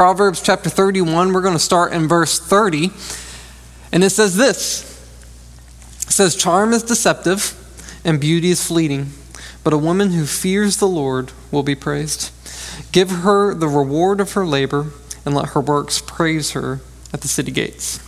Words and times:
Proverbs 0.00 0.40
chapter 0.40 0.70
31. 0.70 1.34
We're 1.34 1.42
going 1.42 1.52
to 1.52 1.58
start 1.58 1.92
in 1.92 2.08
verse 2.08 2.38
30. 2.38 2.90
And 3.92 4.02
it 4.02 4.08
says 4.08 4.34
this 4.34 4.82
It 6.06 6.12
says, 6.12 6.34
Charm 6.34 6.72
is 6.72 6.82
deceptive 6.82 7.54
and 8.02 8.18
beauty 8.18 8.48
is 8.48 8.66
fleeting, 8.66 9.10
but 9.62 9.74
a 9.74 9.76
woman 9.76 10.12
who 10.12 10.24
fears 10.24 10.78
the 10.78 10.88
Lord 10.88 11.32
will 11.50 11.62
be 11.62 11.74
praised. 11.74 12.32
Give 12.92 13.10
her 13.10 13.52
the 13.52 13.68
reward 13.68 14.22
of 14.22 14.32
her 14.32 14.46
labor, 14.46 14.86
and 15.26 15.34
let 15.34 15.50
her 15.50 15.60
works 15.60 16.00
praise 16.00 16.52
her 16.52 16.80
at 17.12 17.20
the 17.20 17.28
city 17.28 17.52
gates. 17.52 18.00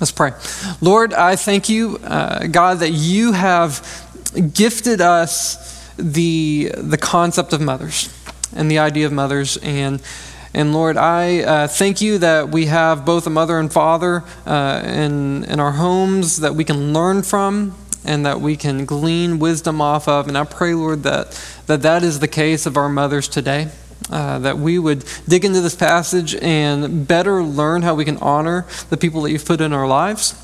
Let's 0.00 0.10
pray. 0.10 0.32
Lord, 0.80 1.14
I 1.14 1.36
thank 1.36 1.68
you, 1.68 2.00
uh, 2.02 2.48
God, 2.48 2.80
that 2.80 2.90
you 2.90 3.30
have 3.30 3.86
gifted 4.54 5.00
us 5.00 5.94
the, 5.96 6.72
the 6.76 6.98
concept 6.98 7.52
of 7.52 7.60
mothers 7.60 8.12
and 8.52 8.68
the 8.68 8.80
idea 8.80 9.06
of 9.06 9.12
mothers. 9.12 9.56
And, 9.58 10.02
and 10.52 10.72
Lord, 10.72 10.96
I 10.96 11.42
uh, 11.42 11.68
thank 11.68 12.00
you 12.00 12.18
that 12.18 12.48
we 12.48 12.66
have 12.66 13.04
both 13.04 13.26
a 13.26 13.30
mother 13.30 13.58
and 13.58 13.72
father 13.72 14.24
uh, 14.46 14.82
in, 14.84 15.44
in 15.44 15.60
our 15.60 15.72
homes 15.72 16.38
that 16.38 16.54
we 16.54 16.64
can 16.64 16.92
learn 16.92 17.22
from 17.22 17.74
and 18.04 18.26
that 18.26 18.40
we 18.40 18.56
can 18.56 18.84
glean 18.84 19.38
wisdom 19.38 19.80
off 19.80 20.08
of. 20.08 20.26
And 20.26 20.36
I 20.36 20.44
pray, 20.44 20.74
Lord, 20.74 21.04
that 21.04 21.40
that, 21.66 21.82
that 21.82 22.02
is 22.02 22.18
the 22.18 22.28
case 22.28 22.66
of 22.66 22.76
our 22.76 22.88
mothers 22.88 23.28
today. 23.28 23.68
Uh, 24.10 24.40
that 24.40 24.58
we 24.58 24.76
would 24.76 25.04
dig 25.28 25.44
into 25.44 25.60
this 25.60 25.76
passage 25.76 26.34
and 26.36 27.06
better 27.06 27.44
learn 27.44 27.82
how 27.82 27.94
we 27.94 28.04
can 28.04 28.16
honor 28.16 28.66
the 28.88 28.96
people 28.96 29.22
that 29.22 29.30
you've 29.30 29.44
put 29.44 29.60
in 29.60 29.72
our 29.72 29.86
lives. 29.86 30.34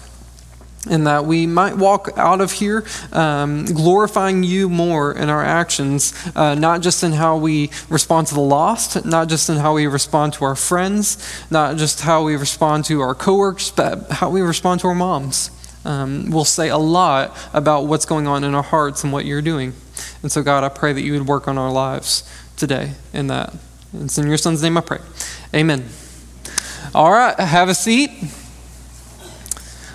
And 0.88 1.06
that 1.06 1.24
we 1.24 1.46
might 1.46 1.76
walk 1.76 2.10
out 2.16 2.40
of 2.40 2.52
here 2.52 2.84
um, 3.12 3.64
glorifying 3.64 4.44
you 4.44 4.68
more 4.68 5.12
in 5.12 5.28
our 5.28 5.42
actions, 5.42 6.14
uh, 6.36 6.54
not 6.54 6.80
just 6.80 7.02
in 7.02 7.12
how 7.12 7.36
we 7.38 7.70
respond 7.88 8.28
to 8.28 8.34
the 8.34 8.40
lost, 8.40 9.04
not 9.04 9.28
just 9.28 9.48
in 9.48 9.56
how 9.56 9.74
we 9.74 9.86
respond 9.86 10.34
to 10.34 10.44
our 10.44 10.54
friends, 10.54 11.18
not 11.50 11.76
just 11.76 12.02
how 12.02 12.22
we 12.22 12.36
respond 12.36 12.84
to 12.84 13.00
our 13.00 13.14
coworkers, 13.14 13.72
but 13.72 14.10
how 14.10 14.30
we 14.30 14.40
respond 14.40 14.80
to 14.80 14.88
our 14.88 14.94
moms. 14.94 15.50
Um, 15.84 16.30
will 16.30 16.44
say 16.44 16.68
a 16.68 16.78
lot 16.78 17.36
about 17.52 17.86
what's 17.86 18.06
going 18.06 18.26
on 18.26 18.42
in 18.42 18.54
our 18.56 18.62
hearts 18.62 19.04
and 19.04 19.12
what 19.12 19.24
you're 19.24 19.42
doing. 19.42 19.72
And 20.22 20.32
so, 20.32 20.42
God, 20.42 20.64
I 20.64 20.68
pray 20.68 20.92
that 20.92 21.02
you 21.02 21.12
would 21.12 21.28
work 21.28 21.46
on 21.46 21.58
our 21.58 21.70
lives 21.70 22.28
today 22.56 22.92
in 23.12 23.28
that. 23.28 23.54
It's 23.94 24.18
in 24.18 24.26
your 24.26 24.36
son's 24.36 24.62
name 24.62 24.76
I 24.76 24.80
pray. 24.80 24.98
Amen. 25.54 25.84
All 26.94 27.12
right, 27.12 27.38
have 27.38 27.68
a 27.68 27.74
seat. 27.74 28.10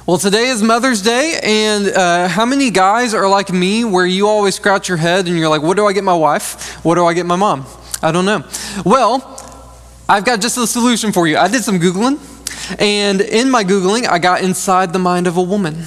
Well, 0.08 0.18
today 0.18 0.48
is 0.48 0.64
Mother's 0.64 1.04
Day, 1.04 1.40
and 1.44 1.88
uh, 1.88 2.28
how 2.28 2.44
many 2.44 2.72
guys 2.72 3.14
are 3.14 3.30
like 3.30 3.54
me 3.54 3.86
where 3.86 4.06
you 4.06 4.28
always 4.28 4.56
scratch 4.56 4.90
your 4.90 4.98
head 4.98 5.28
and 5.28 5.38
you're 5.38 5.48
like, 5.48 5.62
what 5.62 5.78
do 5.78 5.86
I 5.86 5.94
get 5.94 6.04
my 6.04 6.16
wife? 6.16 6.84
What 6.84 6.96
do 6.96 7.06
I 7.06 7.14
get 7.14 7.28
my 7.28 7.36
mom? 7.36 7.68
I 8.02 8.12
don't 8.12 8.26
know. 8.26 8.44
Well, 8.84 9.22
I've 10.10 10.26
got 10.26 10.42
just 10.42 10.58
a 10.58 10.66
solution 10.66 11.12
for 11.12 11.28
you. 11.28 11.38
I 11.38 11.48
did 11.48 11.64
some 11.64 11.80
Googling, 11.80 12.18
and 12.82 13.22
in 13.22 13.52
my 13.52 13.64
Googling, 13.64 14.08
I 14.08 14.18
got 14.18 14.42
inside 14.42 14.92
the 14.92 14.98
mind 14.98 15.28
of 15.28 15.38
a 15.38 15.42
woman. 15.44 15.84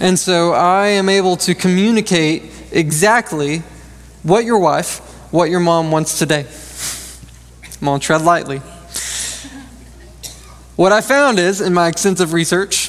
And 0.00 0.18
so 0.18 0.54
I 0.54 0.88
am 0.88 1.08
able 1.08 1.36
to 1.36 1.54
communicate 1.54 2.50
exactly 2.72 3.58
what 4.24 4.44
your 4.44 4.58
wife, 4.58 4.98
what 5.32 5.50
your 5.50 5.60
mom 5.60 5.92
wants 5.92 6.18
today. 6.18 6.46
I'm 7.80 8.00
to 8.00 8.04
tread 8.04 8.22
lightly. 8.22 8.58
What 10.74 10.90
I 10.90 11.00
found 11.00 11.38
is, 11.38 11.60
in 11.60 11.72
my 11.72 11.86
extensive 11.86 12.32
research, 12.32 12.81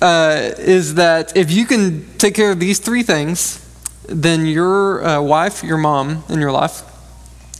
uh, 0.00 0.50
is 0.58 0.94
that 0.94 1.36
if 1.36 1.50
you 1.50 1.66
can 1.66 2.06
take 2.18 2.34
care 2.34 2.50
of 2.50 2.60
these 2.60 2.78
three 2.78 3.02
things, 3.02 3.64
then 4.08 4.46
your 4.46 5.04
uh, 5.04 5.20
wife, 5.20 5.62
your 5.62 5.78
mom 5.78 6.24
in 6.28 6.40
your 6.40 6.52
life 6.52 6.82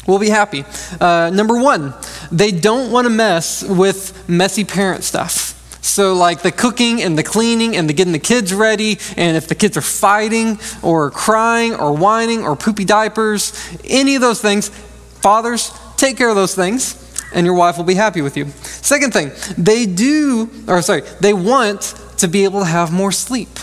will 0.07 0.19
be 0.19 0.31
happy. 0.31 0.65
Uh, 1.01 1.31
number 1.33 1.61
one, 1.61 1.95
they 2.33 2.51
don't 2.51 2.91
want 2.91 3.05
to 3.05 3.11
mess 3.11 3.63
with 3.63 4.29
messy 4.29 4.65
parent 4.65 5.05
stuff. 5.05 5.55
So, 5.83 6.15
like 6.15 6.43
the 6.43 6.53
cooking 6.53 7.03
and 7.03 7.17
the 7.17 7.23
cleaning 7.23 7.77
and 7.77 7.89
the 7.89 7.93
getting 7.93 8.13
the 8.13 8.19
kids 8.19 8.53
ready, 8.53 8.99
and 9.17 9.37
if 9.37 9.49
the 9.49 9.55
kids 9.55 9.77
are 9.77 9.83
fighting 9.83 10.59
or 10.83 11.11
crying 11.11 11.75
or 11.75 11.93
whining 11.95 12.43
or 12.43 12.57
poopy 12.57 12.85
diapers, 12.85 13.53
any 13.85 14.15
of 14.15 14.21
those 14.21 14.41
things, 14.41 14.69
fathers, 14.69 15.73
take 15.97 16.17
care 16.17 16.29
of 16.29 16.37
those 16.37 16.55
things 16.55 17.05
and 17.33 17.45
your 17.45 17.55
wife 17.55 17.77
will 17.77 17.85
be 17.85 17.95
happy 17.95 18.23
with 18.23 18.37
you. 18.37 18.47
Second 18.63 19.13
thing, 19.13 19.33
they 19.57 19.87
do, 19.87 20.51
or 20.67 20.81
sorry, 20.83 21.03
they 21.21 21.33
want 21.35 21.95
to 22.19 22.29
be 22.29 22.45
able 22.45 22.61
to 22.61 22.67
have 22.67 22.93
more 22.93 23.13
sleep. 23.13 23.59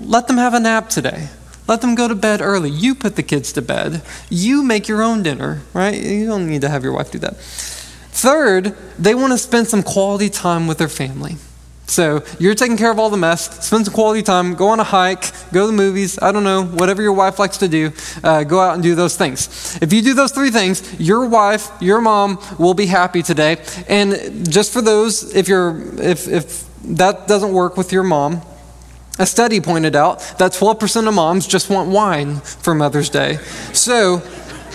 Let 0.00 0.26
them 0.26 0.36
have 0.36 0.54
a 0.54 0.60
nap 0.60 0.88
today. 0.88 1.28
Let 1.66 1.80
them 1.80 1.94
go 1.94 2.08
to 2.08 2.14
bed 2.14 2.40
early. 2.40 2.70
You 2.70 2.94
put 2.94 3.16
the 3.16 3.22
kids 3.22 3.52
to 3.54 3.62
bed. 3.62 4.02
You 4.28 4.62
make 4.62 4.86
your 4.86 5.02
own 5.02 5.22
dinner, 5.22 5.62
right? 5.72 5.98
You 5.98 6.26
don't 6.26 6.46
need 6.46 6.60
to 6.60 6.68
have 6.68 6.84
your 6.84 6.92
wife 6.92 7.10
do 7.10 7.18
that. 7.20 7.36
Third, 7.36 8.76
they 8.98 9.14
want 9.14 9.32
to 9.32 9.38
spend 9.38 9.68
some 9.68 9.82
quality 9.82 10.28
time 10.28 10.66
with 10.66 10.78
their 10.78 10.88
family. 10.88 11.36
So 11.86 12.22
you're 12.38 12.54
taking 12.54 12.76
care 12.76 12.90
of 12.90 12.98
all 12.98 13.10
the 13.10 13.16
mess, 13.16 13.66
spend 13.66 13.84
some 13.84 13.94
quality 13.94 14.22
time, 14.22 14.54
go 14.54 14.68
on 14.68 14.80
a 14.80 14.84
hike, 14.84 15.30
go 15.52 15.62
to 15.62 15.66
the 15.66 15.72
movies, 15.72 16.18
I 16.20 16.32
don't 16.32 16.44
know, 16.44 16.64
whatever 16.64 17.02
your 17.02 17.12
wife 17.12 17.38
likes 17.38 17.58
to 17.58 17.68
do, 17.68 17.92
uh, 18.22 18.44
go 18.44 18.58
out 18.58 18.74
and 18.74 18.82
do 18.82 18.94
those 18.94 19.16
things. 19.16 19.78
If 19.82 19.92
you 19.92 20.00
do 20.00 20.14
those 20.14 20.32
three 20.32 20.50
things, 20.50 20.98
your 20.98 21.26
wife, 21.26 21.70
your 21.80 22.00
mom 22.00 22.38
will 22.58 22.72
be 22.72 22.86
happy 22.86 23.22
today. 23.22 23.58
And 23.86 24.50
just 24.50 24.72
for 24.72 24.80
those, 24.80 25.34
if 25.34 25.46
you're, 25.46 25.82
if, 26.00 26.26
if 26.26 26.64
that 26.84 27.26
doesn't 27.26 27.52
work 27.52 27.76
with 27.76 27.92
your 27.92 28.02
mom, 28.02 28.42
a 29.18 29.26
study 29.26 29.60
pointed 29.60 29.94
out 29.94 30.20
that 30.38 30.52
12% 30.52 31.08
of 31.08 31.14
moms 31.14 31.46
just 31.46 31.70
want 31.70 31.90
wine 31.90 32.36
for 32.40 32.74
Mother's 32.74 33.08
Day. 33.08 33.38
So 33.72 34.22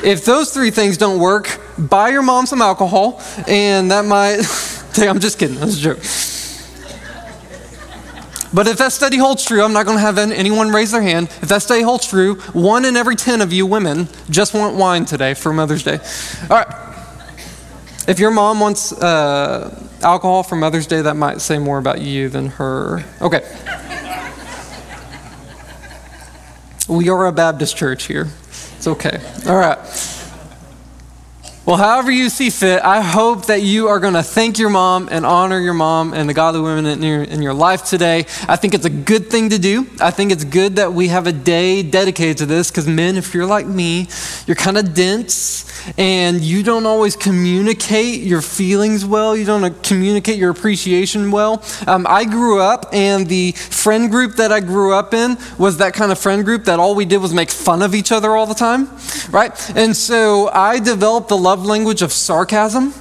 if 0.04 0.24
those 0.24 0.54
three 0.54 0.72
things 0.72 0.98
don't 0.98 1.20
work, 1.20 1.60
buy 1.78 2.10
your 2.10 2.22
mom 2.22 2.46
some 2.46 2.62
alcohol, 2.62 3.22
and 3.48 3.92
that 3.92 4.06
might. 4.06 4.40
I'm 4.98 5.20
just 5.20 5.40
kidding. 5.40 5.58
That's 5.58 5.78
a 5.78 5.82
joke. 5.82 6.00
But 8.52 8.68
if 8.68 8.78
that 8.78 8.92
study 8.92 9.18
holds 9.18 9.46
true, 9.46 9.62
I'm 9.62 9.74
not 9.74 9.86
going 9.86 9.98
to 9.98 10.02
have 10.02 10.18
anyone 10.18 10.70
raise 10.70 10.92
their 10.92 11.02
hand. 11.02 11.28
If 11.42 11.50
that 11.50 11.62
study 11.62 11.82
holds 11.82 12.08
true, 12.08 12.36
one 12.54 12.86
in 12.86 12.98
every 12.98 13.16
10 13.16 13.42
of 13.42 13.54
you 13.54 13.66
women 13.68 14.08
just 14.30 14.54
want 14.54 14.76
wine 14.76 15.06
today 15.06 15.36
for 15.36 15.54
Mother's 15.54 15.84
Day. 15.84 16.00
All 16.50 16.58
right. 16.58 16.68
If 18.08 18.18
your 18.18 18.32
mom 18.32 18.60
wants 18.60 18.92
uh, 18.92 19.88
alcohol 20.04 20.44
for 20.44 20.56
Mother's 20.56 20.88
Day, 20.88 21.02
that 21.02 21.16
might 21.16 21.42
say 21.42 21.58
more 21.58 21.78
about 21.78 22.02
you 22.02 22.30
than 22.30 22.48
her. 22.48 23.04
Okay. 23.22 23.42
we 26.88 27.10
are 27.10 27.26
a 27.28 27.32
Baptist 27.32 27.78
church 27.78 28.06
here. 28.06 28.28
It's 28.78 28.88
okay. 28.88 29.22
All 29.48 29.58
right. 29.58 29.78
Well, 31.70 31.78
however 31.78 32.10
you 32.10 32.30
see 32.30 32.50
fit, 32.50 32.82
I 32.82 33.00
hope 33.00 33.46
that 33.46 33.62
you 33.62 33.90
are 33.90 34.00
going 34.00 34.16
to 34.16 34.24
thank 34.24 34.58
your 34.58 34.72
mom 34.72 35.08
and 35.12 35.24
honor 35.24 35.60
your 35.60 35.76
mom 35.76 36.16
and 36.16 36.28
the 36.28 36.34
godly 36.34 36.62
women 36.62 36.88
in 36.88 37.04
your, 37.04 37.22
in 37.22 37.44
your 37.44 37.54
life 37.54 37.84
today. 37.84 38.26
I 38.48 38.56
think 38.56 38.74
it's 38.74 38.86
a 38.86 38.90
good 38.90 39.30
thing 39.30 39.52
to 39.52 39.60
do. 39.60 39.86
I 40.02 40.10
think 40.10 40.32
it's 40.32 40.44
good 40.44 40.78
that 40.78 40.94
we 40.94 41.10
have 41.10 41.28
a 41.28 41.32
day 41.32 41.84
dedicated 41.84 42.38
to 42.38 42.48
this 42.48 42.72
because, 42.72 42.88
men, 42.88 43.18
if 43.18 43.36
you're 43.36 43.46
like 43.46 43.68
me, 43.68 44.08
you're 44.48 44.56
kind 44.56 44.80
of 44.80 44.96
dense 44.96 45.70
and 45.98 46.42
you 46.42 46.64
don't 46.64 46.86
always 46.86 47.16
communicate 47.16 48.22
your 48.22 48.42
feelings 48.42 49.06
well. 49.06 49.36
You 49.36 49.46
don't 49.46 49.84
communicate 49.84 50.38
your 50.38 50.50
appreciation 50.50 51.32
well. 51.32 51.64
Um, 51.88 52.06
I 52.10 52.26
grew 52.26 52.60
up, 52.60 52.88
and 52.94 53.28
the 53.28 53.52
friend 53.54 54.10
group 54.10 54.36
that 54.36 54.52
I 54.52 54.60
grew 54.60 54.94
up 54.94 55.14
in 55.14 55.38
was 55.58 55.78
that 55.78 55.94
kind 55.94 56.12
of 56.12 56.20
friend 56.20 56.44
group 56.44 56.66
that 56.66 56.80
all 56.80 56.96
we 56.96 57.06
did 57.06 57.18
was 57.18 57.34
make 57.34 57.50
fun 57.50 57.82
of 57.82 57.96
each 57.96 58.12
other 58.12 58.36
all 58.36 58.46
the 58.46 58.54
time, 58.56 58.90
right? 59.30 59.52
And 59.76 59.96
so 59.96 60.50
I 60.50 60.80
developed 60.80 61.30
the 61.30 61.38
love 61.38 61.59
love 61.60 61.68
language 61.68 62.02
of 62.02 62.14
sarcasm, 62.14 62.94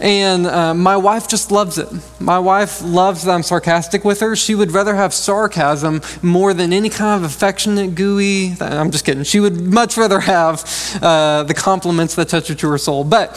and 0.00 0.46
uh, 0.46 0.72
my 0.72 0.96
wife 0.96 1.26
just 1.26 1.50
loves 1.50 1.78
it. 1.78 1.88
My 2.20 2.38
wife 2.38 2.80
loves 2.82 3.24
that 3.24 3.32
I'm 3.32 3.42
sarcastic 3.42 4.04
with 4.04 4.20
her. 4.20 4.36
She 4.36 4.54
would 4.54 4.70
rather 4.70 4.94
have 4.94 5.12
sarcasm 5.12 6.00
more 6.22 6.54
than 6.54 6.72
any 6.72 6.90
kind 6.90 7.24
of 7.24 7.28
affectionate, 7.28 7.96
gooey. 7.96 8.54
I'm 8.60 8.92
just 8.92 9.04
kidding. 9.04 9.24
She 9.24 9.40
would 9.40 9.60
much 9.60 9.96
rather 9.96 10.20
have 10.20 10.62
uh, 11.02 11.42
the 11.42 11.54
compliments 11.54 12.14
that 12.14 12.28
touch 12.28 12.46
her 12.48 12.54
to 12.54 12.70
her 12.70 12.78
soul. 12.78 13.02
But 13.02 13.30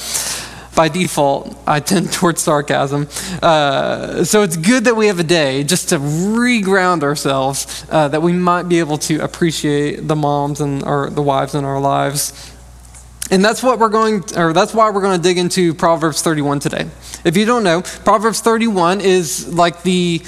by 0.75 0.89
default, 0.89 1.57
I 1.65 1.79
tend 1.79 2.13
towards 2.19 2.43
sarcasm. 2.43 3.07
Uh, 3.41 4.23
so 4.25 4.43
it's 4.43 4.57
good 4.57 4.83
that 4.83 4.95
we 4.95 5.07
have 5.07 5.19
a 5.19 5.23
day 5.41 5.63
just 5.63 5.89
to 5.89 5.97
reground 5.97 7.01
ourselves, 7.01 7.83
uh, 7.89 8.09
that 8.09 8.21
we 8.21 8.31
might 8.31 8.69
be 8.69 8.77
able 8.77 8.99
to 8.99 9.23
appreciate 9.23 10.07
the 10.07 10.15
moms 10.15 10.61
and 10.61 10.83
our, 10.83 11.09
the 11.09 11.23
wives 11.23 11.55
in 11.55 11.65
our 11.65 11.79
lives. 11.79 12.53
And 13.29 13.43
that's 13.43 13.61
what 13.61 13.79
we're 13.79 13.89
going, 13.89 14.23
or 14.37 14.53
that's 14.53 14.73
why 14.73 14.89
we're 14.89 15.01
going 15.01 15.17
to 15.17 15.23
dig 15.23 15.37
into 15.37 15.73
Proverbs 15.73 16.21
31 16.21 16.59
today. 16.59 16.89
If 17.25 17.35
you 17.35 17.45
don't 17.45 17.63
know, 17.63 17.81
Proverbs 17.81 18.39
31 18.39 19.01
is 19.01 19.53
like 19.53 19.83
the 19.83 20.21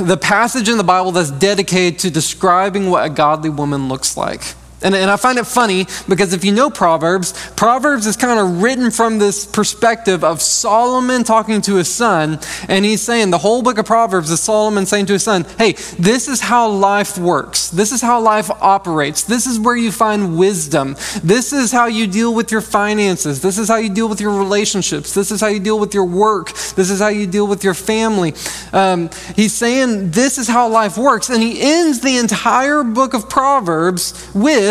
the 0.00 0.16
passage 0.16 0.68
in 0.68 0.78
the 0.78 0.84
Bible 0.84 1.12
that's 1.12 1.30
dedicated 1.30 1.98
to 2.00 2.10
describing 2.10 2.90
what 2.90 3.04
a 3.04 3.10
godly 3.10 3.50
woman 3.50 3.88
looks 3.88 4.16
like. 4.16 4.54
And, 4.82 4.94
and 4.94 5.10
I 5.10 5.16
find 5.16 5.38
it 5.38 5.46
funny 5.46 5.86
because 6.08 6.32
if 6.32 6.44
you 6.44 6.52
know 6.52 6.70
Proverbs, 6.70 7.32
Proverbs 7.50 8.06
is 8.06 8.16
kind 8.16 8.40
of 8.40 8.62
written 8.62 8.90
from 8.90 9.18
this 9.18 9.44
perspective 9.44 10.24
of 10.24 10.40
Solomon 10.40 11.22
talking 11.22 11.60
to 11.62 11.76
his 11.76 11.92
son. 11.92 12.38
And 12.68 12.84
he's 12.84 13.02
saying 13.02 13.30
the 13.30 13.38
whole 13.38 13.62
book 13.62 13.78
of 13.78 13.84
Proverbs 13.84 14.30
is 14.30 14.40
Solomon 14.40 14.86
saying 14.86 15.06
to 15.06 15.14
his 15.14 15.24
son, 15.24 15.44
hey, 15.58 15.72
this 15.98 16.28
is 16.28 16.40
how 16.40 16.68
life 16.68 17.18
works. 17.18 17.68
This 17.70 17.92
is 17.92 18.00
how 18.00 18.20
life 18.20 18.50
operates. 18.50 19.24
This 19.24 19.46
is 19.46 19.58
where 19.58 19.76
you 19.76 19.92
find 19.92 20.38
wisdom. 20.38 20.96
This 21.22 21.52
is 21.52 21.70
how 21.70 21.86
you 21.86 22.06
deal 22.06 22.34
with 22.34 22.50
your 22.50 22.62
finances. 22.62 23.42
This 23.42 23.58
is 23.58 23.68
how 23.68 23.76
you 23.76 23.90
deal 23.90 24.08
with 24.08 24.20
your 24.20 24.36
relationships. 24.36 25.12
This 25.12 25.30
is 25.30 25.40
how 25.40 25.48
you 25.48 25.60
deal 25.60 25.78
with 25.78 25.92
your 25.92 26.04
work. 26.04 26.52
This 26.52 26.90
is 26.90 27.00
how 27.00 27.08
you 27.08 27.26
deal 27.26 27.46
with 27.46 27.64
your 27.64 27.74
family. 27.74 28.34
Um, 28.72 29.10
he's 29.36 29.52
saying 29.52 30.12
this 30.12 30.38
is 30.38 30.48
how 30.48 30.68
life 30.68 30.96
works. 30.96 31.28
And 31.28 31.42
he 31.42 31.60
ends 31.60 32.00
the 32.00 32.16
entire 32.16 32.82
book 32.82 33.12
of 33.12 33.28
Proverbs 33.28 34.30
with 34.34 34.69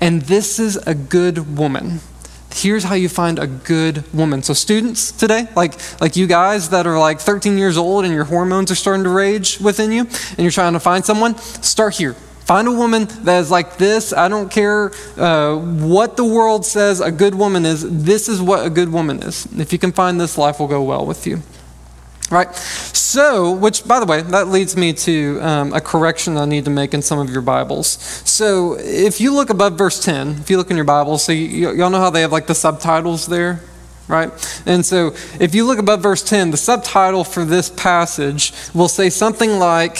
and 0.00 0.22
this 0.22 0.58
is 0.58 0.76
a 0.76 0.94
good 0.94 1.56
woman. 1.56 2.00
Here's 2.52 2.82
how 2.82 2.94
you 2.94 3.08
find 3.08 3.38
a 3.38 3.46
good 3.46 4.02
woman. 4.12 4.42
So, 4.42 4.54
students 4.54 5.12
today, 5.12 5.46
like, 5.54 5.74
like 6.00 6.16
you 6.16 6.26
guys 6.26 6.70
that 6.70 6.86
are 6.86 6.98
like 6.98 7.20
13 7.20 7.56
years 7.56 7.76
old 7.76 8.04
and 8.04 8.12
your 8.12 8.24
hormones 8.24 8.70
are 8.70 8.74
starting 8.74 9.04
to 9.04 9.10
rage 9.10 9.60
within 9.60 9.92
you, 9.92 10.00
and 10.00 10.38
you're 10.38 10.50
trying 10.50 10.72
to 10.72 10.80
find 10.80 11.04
someone, 11.04 11.36
start 11.38 11.94
here. 11.94 12.14
Find 12.50 12.66
a 12.66 12.72
woman 12.72 13.06
that 13.22 13.38
is 13.38 13.50
like 13.52 13.76
this. 13.76 14.12
I 14.12 14.26
don't 14.28 14.50
care 14.50 14.90
uh, 15.16 15.56
what 15.56 16.16
the 16.16 16.24
world 16.24 16.66
says 16.66 17.00
a 17.00 17.12
good 17.12 17.36
woman 17.36 17.64
is. 17.64 18.04
This 18.04 18.28
is 18.28 18.42
what 18.42 18.66
a 18.66 18.70
good 18.70 18.90
woman 18.90 19.22
is. 19.22 19.46
If 19.56 19.72
you 19.72 19.78
can 19.78 19.92
find 19.92 20.20
this, 20.20 20.36
life 20.36 20.58
will 20.58 20.66
go 20.66 20.82
well 20.82 21.06
with 21.06 21.28
you. 21.28 21.42
Right? 22.30 22.54
So, 22.54 23.50
which, 23.50 23.86
by 23.88 23.98
the 23.98 24.06
way, 24.06 24.22
that 24.22 24.48
leads 24.48 24.76
me 24.76 24.92
to 24.92 25.40
um, 25.40 25.72
a 25.72 25.80
correction 25.80 26.36
I 26.36 26.44
need 26.44 26.64
to 26.66 26.70
make 26.70 26.94
in 26.94 27.02
some 27.02 27.18
of 27.18 27.28
your 27.28 27.42
Bibles. 27.42 27.88
So, 28.24 28.76
if 28.78 29.20
you 29.20 29.34
look 29.34 29.50
above 29.50 29.76
verse 29.76 30.02
10, 30.04 30.38
if 30.38 30.48
you 30.48 30.56
look 30.56 30.70
in 30.70 30.76
your 30.76 30.84
Bibles, 30.84 31.24
so 31.24 31.32
you, 31.32 31.72
y'all 31.72 31.90
know 31.90 31.98
how 31.98 32.10
they 32.10 32.20
have 32.20 32.30
like 32.30 32.46
the 32.46 32.54
subtitles 32.54 33.26
there? 33.26 33.60
Right? 34.06 34.30
And 34.64 34.86
so, 34.86 35.08
if 35.40 35.56
you 35.56 35.66
look 35.66 35.80
above 35.80 36.02
verse 36.02 36.22
10, 36.22 36.52
the 36.52 36.56
subtitle 36.56 37.24
for 37.24 37.44
this 37.44 37.68
passage 37.68 38.52
will 38.74 38.88
say 38.88 39.10
something 39.10 39.58
like, 39.58 39.96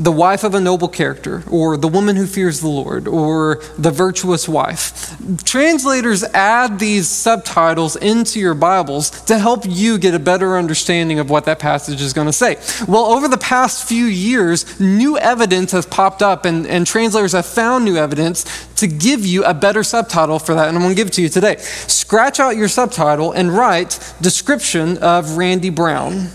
the 0.00 0.10
wife 0.10 0.44
of 0.44 0.54
a 0.54 0.60
noble 0.60 0.88
character, 0.88 1.44
or 1.50 1.76
the 1.76 1.86
woman 1.86 2.16
who 2.16 2.26
fears 2.26 2.60
the 2.60 2.68
Lord, 2.68 3.06
or 3.06 3.60
the 3.76 3.90
virtuous 3.90 4.48
wife. 4.48 5.14
Translators 5.44 6.24
add 6.24 6.78
these 6.78 7.06
subtitles 7.06 7.96
into 7.96 8.40
your 8.40 8.54
Bibles 8.54 9.10
to 9.26 9.38
help 9.38 9.64
you 9.68 9.98
get 9.98 10.14
a 10.14 10.18
better 10.18 10.56
understanding 10.56 11.18
of 11.18 11.28
what 11.28 11.44
that 11.44 11.58
passage 11.58 12.00
is 12.00 12.14
going 12.14 12.26
to 12.26 12.32
say. 12.32 12.56
Well, 12.88 13.04
over 13.04 13.28
the 13.28 13.36
past 13.36 13.86
few 13.86 14.06
years, 14.06 14.80
new 14.80 15.18
evidence 15.18 15.72
has 15.72 15.84
popped 15.84 16.22
up, 16.22 16.46
and, 16.46 16.66
and 16.66 16.86
translators 16.86 17.32
have 17.32 17.44
found 17.44 17.84
new 17.84 17.98
evidence 17.98 18.46
to 18.76 18.86
give 18.86 19.26
you 19.26 19.44
a 19.44 19.52
better 19.52 19.82
subtitle 19.82 20.38
for 20.38 20.54
that, 20.54 20.68
and 20.68 20.78
I'm 20.78 20.82
going 20.82 20.94
to 20.94 20.98
give 20.98 21.08
it 21.08 21.14
to 21.14 21.22
you 21.22 21.28
today. 21.28 21.56
Scratch 21.58 22.40
out 22.40 22.56
your 22.56 22.68
subtitle 22.68 23.32
and 23.32 23.54
write 23.54 24.14
description 24.22 24.96
of 24.98 25.36
Randy 25.36 25.68
Brown. 25.68 26.30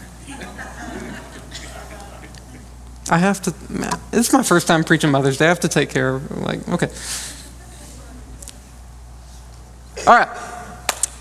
I 3.10 3.18
have 3.20 3.42
to, 3.44 3.54
man, 3.70 3.92
this 4.12 4.28
is 4.28 4.34
my 4.34 4.44
first 4.44 4.68
time 4.68 4.84
preaching 4.84 5.12
Mother's 5.12 5.38
Day. 5.38 5.46
I 5.46 5.50
have 5.50 5.60
to 5.62 5.68
take 5.68 5.90
care 5.90 6.16
of, 6.16 6.38
like, 6.42 6.68
okay. 6.70 6.90
All 10.08 10.16
right. 10.16 10.30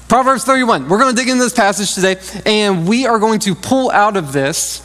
Proverbs 0.09 0.45
31. 0.45 0.89
We're 0.89 0.99
going 0.99 1.15
to 1.15 1.21
dig 1.21 1.29
into 1.29 1.45
this 1.45 1.53
passage 1.53 1.95
today, 1.95 2.17
and 2.47 2.89
we 2.89 3.07
are 3.07 3.19
going 3.19 3.41
to 3.41 3.55
pull 3.55 3.91
out 3.91 4.17
of 4.17 4.33
this 4.33 4.81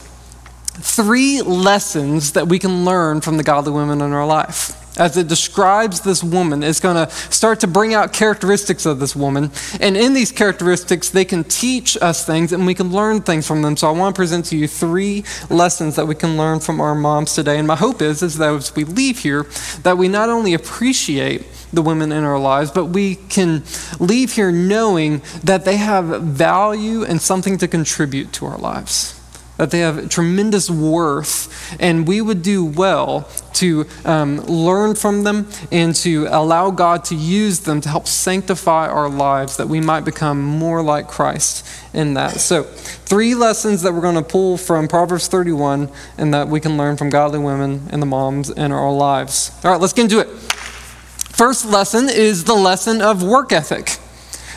three 0.73 1.41
lessons 1.41 2.33
that 2.33 2.47
we 2.47 2.59
can 2.59 2.85
learn 2.85 3.21
from 3.21 3.37
the 3.37 3.43
godly 3.43 3.73
women 3.73 4.01
in 4.01 4.13
our 4.13 4.25
life 4.25 4.78
as 4.99 5.17
it 5.17 5.27
describes 5.27 6.01
this 6.01 6.23
woman, 6.23 6.61
is 6.61 6.79
going 6.79 7.07
to 7.07 7.11
start 7.31 7.61
to 7.61 7.67
bring 7.67 7.93
out 7.93 8.13
characteristics 8.13 8.85
of 8.85 8.99
this 8.99 9.15
woman. 9.15 9.49
And 9.79 9.95
in 9.95 10.13
these 10.13 10.31
characteristics, 10.31 11.09
they 11.09 11.25
can 11.25 11.45
teach 11.45 11.97
us 12.01 12.25
things 12.25 12.51
and 12.51 12.65
we 12.65 12.75
can 12.75 12.91
learn 12.91 13.21
things 13.21 13.47
from 13.47 13.61
them. 13.61 13.77
So 13.77 13.87
I 13.87 13.91
want 13.91 14.13
to 14.13 14.19
present 14.19 14.45
to 14.47 14.57
you 14.57 14.67
three 14.67 15.23
lessons 15.49 15.95
that 15.95 16.05
we 16.05 16.15
can 16.15 16.37
learn 16.37 16.59
from 16.59 16.81
our 16.81 16.93
moms 16.93 17.33
today. 17.33 17.57
And 17.57 17.67
my 17.67 17.77
hope 17.77 18.01
is, 18.01 18.21
is 18.21 18.37
that 18.37 18.53
as 18.53 18.75
we 18.75 18.83
leave 18.83 19.19
here, 19.19 19.43
that 19.83 19.97
we 19.97 20.09
not 20.09 20.29
only 20.29 20.53
appreciate 20.53 21.45
the 21.71 21.81
women 21.81 22.11
in 22.11 22.23
our 22.23 22.39
lives, 22.39 22.71
but 22.71 22.85
we 22.85 23.15
can 23.15 23.63
leave 23.99 24.33
here 24.33 24.51
knowing 24.51 25.21
that 25.43 25.65
they 25.65 25.77
have 25.77 26.05
value 26.23 27.03
and 27.03 27.21
something 27.21 27.57
to 27.59 27.67
contribute 27.67 28.33
to 28.33 28.45
our 28.45 28.57
lives 28.57 29.18
that 29.59 29.71
they 29.71 29.79
have 29.79 30.07
tremendous 30.07 30.69
worth, 30.69 31.75
and 31.81 32.07
we 32.07 32.21
would 32.21 32.41
do 32.41 32.63
well 32.63 33.27
to 33.55 33.85
um, 34.05 34.37
learn 34.45 34.95
from 34.95 35.25
them 35.25 35.49
and 35.69 35.93
to 35.93 36.27
allow 36.31 36.71
God 36.71 37.03
to 37.05 37.15
use 37.15 37.59
them 37.59 37.81
to 37.81 37.89
help 37.89 38.07
sanctify 38.07 38.87
our 38.87 39.09
lives 39.09 39.57
that 39.57 39.67
we 39.67 39.81
might 39.81 40.05
become 40.05 40.41
more 40.41 40.81
like 40.81 41.09
Christ 41.09 41.67
in 41.93 42.13
that. 42.13 42.39
So, 42.39 42.63
three 42.63 43.35
lessons 43.35 43.81
that 43.81 43.93
we're 43.93 44.01
going 44.01 44.15
to 44.15 44.21
pull 44.21 44.55
from 44.57 44.87
Proverbs 44.87 45.27
31 45.27 45.91
and 46.17 46.33
that 46.33 46.47
we 46.47 46.61
can 46.61 46.77
learn 46.77 46.95
from 46.95 47.09
godly 47.09 47.39
women 47.39 47.83
and 47.89 48.01
the 48.01 48.05
moms 48.05 48.49
in 48.49 48.71
our 48.71 48.93
lives. 48.93 49.51
All 49.65 49.71
right, 49.71 49.81
let's 49.81 49.93
get 49.93 50.03
into 50.03 50.19
it. 50.19 50.27
First 50.27 51.65
lesson 51.65 52.07
is 52.07 52.45
the 52.45 52.53
lesson 52.53 53.01
of 53.01 53.21
work 53.21 53.51
ethic. 53.51 53.97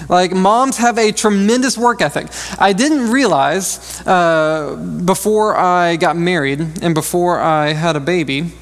Like, 0.08 0.32
moms 0.32 0.78
have 0.78 0.98
a 0.98 1.12
tremendous 1.12 1.76
work 1.76 2.00
ethic. 2.00 2.26
I 2.58 2.72
didn't 2.72 3.10
realize 3.10 4.00
uh, 4.06 4.76
before 5.04 5.56
I 5.56 5.96
got 5.96 6.16
married 6.16 6.60
and 6.82 6.94
before 6.94 7.40
I 7.40 7.72
had 7.72 7.96
a 7.96 8.00
baby, 8.00 8.52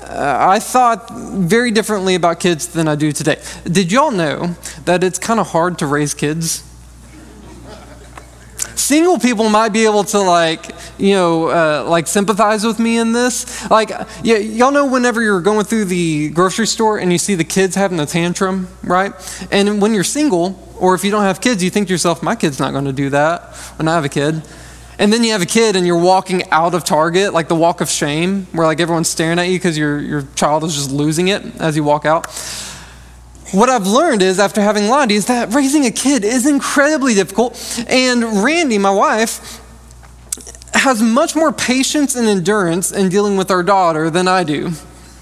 uh, 0.00 0.36
I 0.40 0.58
thought 0.58 1.10
very 1.10 1.70
differently 1.70 2.14
about 2.14 2.40
kids 2.40 2.66
than 2.68 2.88
I 2.88 2.94
do 2.94 3.12
today. 3.12 3.40
Did 3.64 3.90
y'all 3.92 4.10
know 4.10 4.56
that 4.84 5.02
it's 5.02 5.18
kind 5.18 5.40
of 5.40 5.48
hard 5.48 5.78
to 5.78 5.86
raise 5.86 6.14
kids? 6.14 6.62
Single 8.82 9.20
people 9.20 9.48
might 9.48 9.68
be 9.68 9.84
able 9.84 10.02
to 10.02 10.18
like, 10.18 10.66
you 10.98 11.14
know, 11.14 11.46
uh, 11.46 11.84
like 11.88 12.08
sympathize 12.08 12.64
with 12.64 12.80
me 12.80 12.98
in 12.98 13.12
this. 13.12 13.70
Like, 13.70 13.90
y'all 14.24 14.72
know 14.72 14.86
whenever 14.86 15.22
you're 15.22 15.40
going 15.40 15.64
through 15.64 15.84
the 15.84 16.30
grocery 16.30 16.66
store 16.66 16.98
and 16.98 17.12
you 17.12 17.18
see 17.18 17.36
the 17.36 17.44
kids 17.44 17.76
having 17.76 18.00
a 18.00 18.06
tantrum, 18.06 18.66
right? 18.82 19.12
And 19.52 19.80
when 19.80 19.94
you're 19.94 20.02
single, 20.02 20.58
or 20.80 20.96
if 20.96 21.04
you 21.04 21.12
don't 21.12 21.22
have 21.22 21.40
kids, 21.40 21.62
you 21.62 21.70
think 21.70 21.86
to 21.86 21.94
yourself, 21.94 22.24
my 22.24 22.34
kid's 22.34 22.58
not 22.58 22.72
going 22.72 22.86
to 22.86 22.92
do 22.92 23.08
that 23.10 23.54
when 23.76 23.86
I 23.86 23.94
have 23.94 24.04
a 24.04 24.08
kid. 24.08 24.42
And 24.98 25.12
then 25.12 25.22
you 25.22 25.30
have 25.30 25.42
a 25.42 25.46
kid 25.46 25.76
and 25.76 25.86
you're 25.86 26.02
walking 26.02 26.50
out 26.50 26.74
of 26.74 26.82
Target, 26.82 27.32
like 27.32 27.46
the 27.46 27.54
walk 27.54 27.82
of 27.82 27.88
shame, 27.88 28.46
where 28.46 28.66
like 28.66 28.80
everyone's 28.80 29.08
staring 29.08 29.38
at 29.38 29.44
you 29.44 29.60
because 29.60 29.78
your, 29.78 30.00
your 30.00 30.22
child 30.34 30.64
is 30.64 30.74
just 30.74 30.90
losing 30.90 31.28
it 31.28 31.44
as 31.60 31.76
you 31.76 31.84
walk 31.84 32.04
out. 32.04 32.26
What 33.52 33.68
I've 33.68 33.86
learned 33.86 34.22
is 34.22 34.38
after 34.38 34.62
having 34.62 34.88
Lottie 34.88 35.14
is 35.14 35.26
that 35.26 35.52
raising 35.52 35.84
a 35.84 35.90
kid 35.90 36.24
is 36.24 36.46
incredibly 36.46 37.14
difficult. 37.14 37.84
And 37.86 38.42
Randy, 38.42 38.78
my 38.78 38.90
wife, 38.90 39.60
has 40.72 41.02
much 41.02 41.36
more 41.36 41.52
patience 41.52 42.16
and 42.16 42.26
endurance 42.26 42.90
in 42.90 43.10
dealing 43.10 43.36
with 43.36 43.50
our 43.50 43.62
daughter 43.62 44.08
than 44.08 44.26
I 44.26 44.42
do 44.42 44.72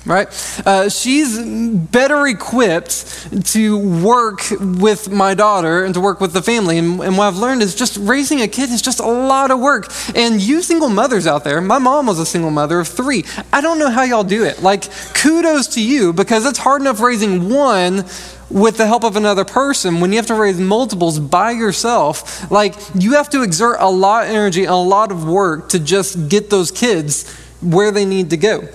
right? 0.07 0.29
Uh, 0.67 0.89
she's 0.89 1.39
better 1.39 2.27
equipped 2.27 3.47
to 3.53 3.79
work 4.05 4.43
with 4.61 5.11
my 5.11 5.35
daughter 5.35 5.85
and 5.85 5.95
to 5.95 6.01
work 6.01 6.21
with 6.21 6.33
the 6.33 6.43
family. 6.43 6.79
And, 6.79 7.01
and, 7.01 7.19
what 7.19 7.27
I've 7.27 7.37
learned 7.37 7.63
is 7.63 7.75
just 7.75 7.99
raising 7.99 8.41
a 8.41 8.49
kid 8.49 8.71
is 8.71 8.81
just 8.81 9.01
a 9.01 9.07
lot 9.07 9.51
of 9.51 9.61
work. 9.61 9.93
And 10.15 10.41
you 10.41 10.63
single 10.63 10.89
mothers 10.89 11.27
out 11.27 11.45
there, 11.45 11.61
my 11.61 11.79
mom 11.79 12.07
was 12.07 12.19
a 12.19 12.27
single 12.27 12.51
mother 12.51 12.81
of 12.81 12.89
three. 12.89 13.25
I 13.53 13.61
don't 13.61 13.79
know 13.79 13.91
how 13.91 14.03
y'all 14.03 14.25
do 14.25 14.45
it. 14.45 14.63
Like, 14.63 14.89
kudos 15.15 15.69
to 15.69 15.83
you 15.83 16.13
because 16.13 16.47
it's 16.47 16.59
hard 16.59 16.81
enough 16.81 17.01
raising 17.01 17.51
one 17.51 18.05
with 18.49 18.79
the 18.79 18.87
help 18.87 19.05
of 19.05 19.17
another 19.17 19.45
person 19.45 20.01
when 20.01 20.11
you 20.11 20.17
have 20.17 20.27
to 20.27 20.35
raise 20.35 20.59
multiples 20.59 21.21
by 21.21 21.53
yourself 21.53 22.51
like 22.51 22.75
you 22.97 23.13
have 23.13 23.31
to 23.31 23.43
exert 23.43 23.77
a 23.79 23.89
lot 23.89 24.25
of 24.25 24.31
energy 24.31 24.63
and 24.65 24.73
a 24.73 24.75
lot 24.75 25.13
of 25.13 25.25
work 25.25 25.69
to 25.69 25.79
just 25.79 26.29
get 26.29 26.51
those 26.51 26.73
kids 26.73 27.33
where 27.61 27.93
they 27.93 28.05
need 28.05 28.29
to 28.31 28.37
go 28.37 28.69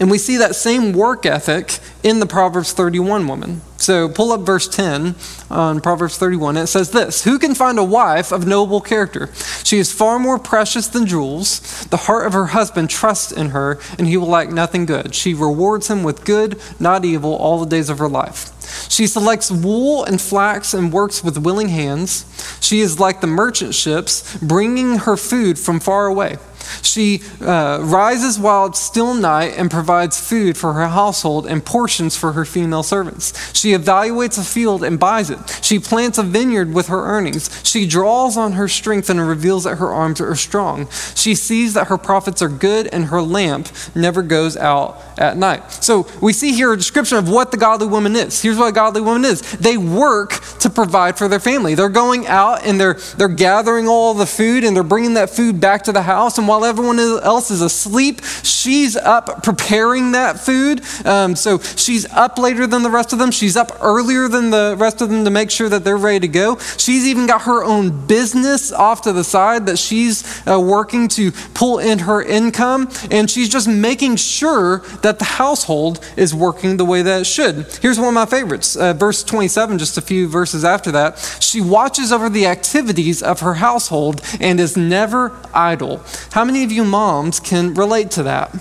and 0.00 0.10
we 0.10 0.18
see 0.18 0.36
that 0.38 0.56
same 0.56 0.92
work 0.92 1.26
ethic 1.26 1.78
in 2.02 2.18
the 2.18 2.26
Proverbs 2.26 2.72
31 2.72 3.26
woman. 3.28 3.60
So 3.76 4.08
pull 4.08 4.32
up 4.32 4.42
verse 4.42 4.68
10 4.68 5.16
on 5.50 5.80
Proverbs 5.80 6.16
31. 6.16 6.56
It 6.56 6.68
says 6.68 6.92
this 6.92 7.24
Who 7.24 7.38
can 7.38 7.54
find 7.54 7.78
a 7.78 7.84
wife 7.84 8.32
of 8.32 8.46
noble 8.46 8.80
character? 8.80 9.28
She 9.64 9.78
is 9.78 9.92
far 9.92 10.18
more 10.18 10.38
precious 10.38 10.86
than 10.86 11.06
jewels. 11.06 11.84
The 11.86 11.96
heart 11.96 12.26
of 12.26 12.32
her 12.32 12.46
husband 12.46 12.90
trusts 12.90 13.32
in 13.32 13.50
her, 13.50 13.78
and 13.98 14.06
he 14.06 14.16
will 14.16 14.28
lack 14.28 14.50
nothing 14.50 14.86
good. 14.86 15.14
She 15.14 15.34
rewards 15.34 15.88
him 15.88 16.04
with 16.04 16.24
good, 16.24 16.60
not 16.78 17.04
evil, 17.04 17.34
all 17.34 17.60
the 17.60 17.66
days 17.66 17.90
of 17.90 17.98
her 17.98 18.08
life. 18.08 18.50
She 18.88 19.06
selects 19.06 19.50
wool 19.50 20.04
and 20.04 20.20
flax 20.20 20.74
and 20.74 20.92
works 20.92 21.24
with 21.24 21.38
willing 21.38 21.68
hands. 21.68 22.24
She 22.60 22.80
is 22.80 23.00
like 23.00 23.20
the 23.20 23.26
merchant 23.26 23.74
ships, 23.74 24.36
bringing 24.38 24.98
her 24.98 25.16
food 25.16 25.58
from 25.58 25.80
far 25.80 26.06
away. 26.06 26.38
She 26.82 27.22
uh, 27.40 27.80
rises 27.82 28.38
while 28.38 28.66
it's 28.66 28.80
still 28.80 29.14
night 29.14 29.54
and 29.56 29.70
provides 29.70 30.20
food 30.20 30.56
for 30.56 30.72
her 30.74 30.88
household 30.88 31.46
and 31.46 31.64
portions 31.64 32.16
for 32.16 32.32
her 32.32 32.44
female 32.44 32.82
servants. 32.82 33.32
She 33.56 33.72
evaluates 33.72 34.38
a 34.38 34.44
field 34.44 34.84
and 34.84 34.98
buys 34.98 35.30
it. 35.30 35.38
She 35.62 35.78
plants 35.78 36.18
a 36.18 36.22
vineyard 36.22 36.72
with 36.72 36.88
her 36.88 37.04
earnings. 37.04 37.50
She 37.64 37.86
draws 37.86 38.36
on 38.36 38.52
her 38.52 38.68
strength 38.68 39.10
and 39.10 39.20
reveals 39.20 39.64
that 39.64 39.76
her 39.76 39.92
arms 39.92 40.20
are 40.20 40.34
strong. 40.34 40.88
She 41.14 41.34
sees 41.34 41.74
that 41.74 41.88
her 41.88 41.98
profits 41.98 42.42
are 42.42 42.48
good 42.48 42.88
and 42.92 43.06
her 43.06 43.22
lamp 43.22 43.68
never 43.94 44.22
goes 44.22 44.56
out 44.56 45.00
at 45.22 45.36
night. 45.36 45.70
So 45.70 46.08
we 46.20 46.32
see 46.32 46.52
here 46.52 46.72
a 46.72 46.76
description 46.76 47.16
of 47.16 47.28
what 47.28 47.52
the 47.52 47.56
godly 47.56 47.86
woman 47.86 48.16
is. 48.16 48.42
Here's 48.42 48.58
what 48.58 48.66
a 48.66 48.72
godly 48.72 49.00
woman 49.00 49.24
is 49.24 49.40
they 49.58 49.76
work 49.76 50.32
to 50.58 50.68
provide 50.68 51.16
for 51.16 51.28
their 51.28 51.38
family. 51.38 51.76
They're 51.76 51.88
going 51.88 52.26
out 52.26 52.66
and 52.66 52.78
they're, 52.78 52.94
they're 52.94 53.28
gathering 53.28 53.86
all 53.86 54.14
the 54.14 54.26
food 54.26 54.64
and 54.64 54.74
they're 54.74 54.82
bringing 54.82 55.14
that 55.14 55.30
food 55.30 55.60
back 55.60 55.84
to 55.84 55.92
the 55.92 56.02
house. 56.02 56.38
And 56.38 56.48
while 56.48 56.64
everyone 56.64 56.98
else 56.98 57.52
is 57.52 57.60
asleep, 57.60 58.20
she's 58.42 58.96
up 58.96 59.44
preparing 59.44 60.12
that 60.12 60.40
food. 60.40 60.82
Um, 61.06 61.36
so 61.36 61.58
she's 61.58 62.04
up 62.12 62.36
later 62.36 62.66
than 62.66 62.82
the 62.82 62.90
rest 62.90 63.12
of 63.12 63.20
them. 63.20 63.30
She's 63.30 63.56
up 63.56 63.70
earlier 63.80 64.26
than 64.26 64.50
the 64.50 64.74
rest 64.76 65.00
of 65.00 65.08
them 65.08 65.24
to 65.24 65.30
make 65.30 65.52
sure 65.52 65.68
that 65.68 65.84
they're 65.84 65.96
ready 65.96 66.20
to 66.20 66.28
go. 66.28 66.58
She's 66.58 67.06
even 67.06 67.28
got 67.28 67.42
her 67.42 67.62
own 67.62 68.06
business 68.08 68.72
off 68.72 69.02
to 69.02 69.12
the 69.12 69.22
side 69.22 69.66
that 69.66 69.78
she's 69.78 70.46
uh, 70.48 70.58
working 70.58 71.06
to 71.08 71.30
pull 71.54 71.78
in 71.78 72.00
her 72.00 72.20
income. 72.20 72.90
And 73.12 73.30
she's 73.30 73.48
just 73.48 73.68
making 73.68 74.16
sure 74.16 74.78
that 75.02 75.11
the 75.18 75.24
household 75.24 76.04
is 76.16 76.34
working 76.34 76.76
the 76.76 76.84
way 76.84 77.02
that 77.02 77.22
it 77.22 77.24
should. 77.24 77.66
Here's 77.80 77.98
one 77.98 78.08
of 78.08 78.14
my 78.14 78.26
favorites 78.26 78.76
uh, 78.76 78.92
verse 78.92 79.22
27, 79.22 79.78
just 79.78 79.98
a 79.98 80.02
few 80.02 80.28
verses 80.28 80.64
after 80.64 80.92
that. 80.92 81.18
She 81.40 81.60
watches 81.60 82.12
over 82.12 82.28
the 82.28 82.46
activities 82.46 83.22
of 83.22 83.40
her 83.40 83.54
household 83.54 84.20
and 84.40 84.60
is 84.60 84.76
never 84.76 85.38
idle. 85.54 86.02
How 86.32 86.44
many 86.44 86.64
of 86.64 86.72
you 86.72 86.84
moms 86.84 87.40
can 87.40 87.74
relate 87.74 88.10
to 88.12 88.22
that? 88.24 88.54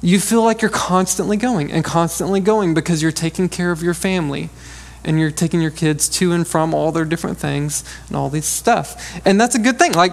You 0.00 0.20
feel 0.20 0.42
like 0.42 0.60
you're 0.60 0.70
constantly 0.70 1.36
going 1.36 1.72
and 1.72 1.82
constantly 1.82 2.40
going 2.40 2.74
because 2.74 3.02
you're 3.02 3.12
taking 3.12 3.48
care 3.48 3.70
of 3.70 3.82
your 3.82 3.94
family 3.94 4.50
and 5.04 5.18
you're 5.18 5.30
taking 5.30 5.60
your 5.60 5.70
kids 5.70 6.08
to 6.08 6.32
and 6.32 6.46
from 6.46 6.74
all 6.74 6.92
their 6.92 7.04
different 7.04 7.38
things 7.38 7.84
and 8.08 8.16
all 8.16 8.28
these 8.28 8.46
stuff. 8.46 9.20
And 9.24 9.40
that's 9.40 9.54
a 9.54 9.58
good 9.58 9.78
thing. 9.78 9.92
Like, 9.92 10.12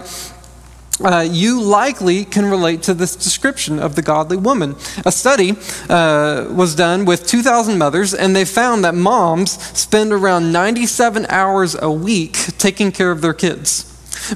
uh, 1.05 1.21
you 1.21 1.61
likely 1.61 2.25
can 2.25 2.45
relate 2.45 2.83
to 2.83 2.93
this 2.93 3.15
description 3.15 3.79
of 3.79 3.95
the 3.95 4.01
godly 4.01 4.37
woman. 4.37 4.75
A 5.05 5.11
study 5.11 5.53
uh, 5.89 6.47
was 6.49 6.75
done 6.75 7.05
with 7.05 7.27
2,000 7.27 7.77
mothers, 7.77 8.13
and 8.13 8.35
they 8.35 8.45
found 8.45 8.83
that 8.83 8.95
moms 8.95 9.51
spend 9.77 10.11
around 10.11 10.51
97 10.51 11.25
hours 11.27 11.75
a 11.81 11.91
week 11.91 12.33
taking 12.57 12.91
care 12.91 13.11
of 13.11 13.21
their 13.21 13.33
kids. 13.33 13.87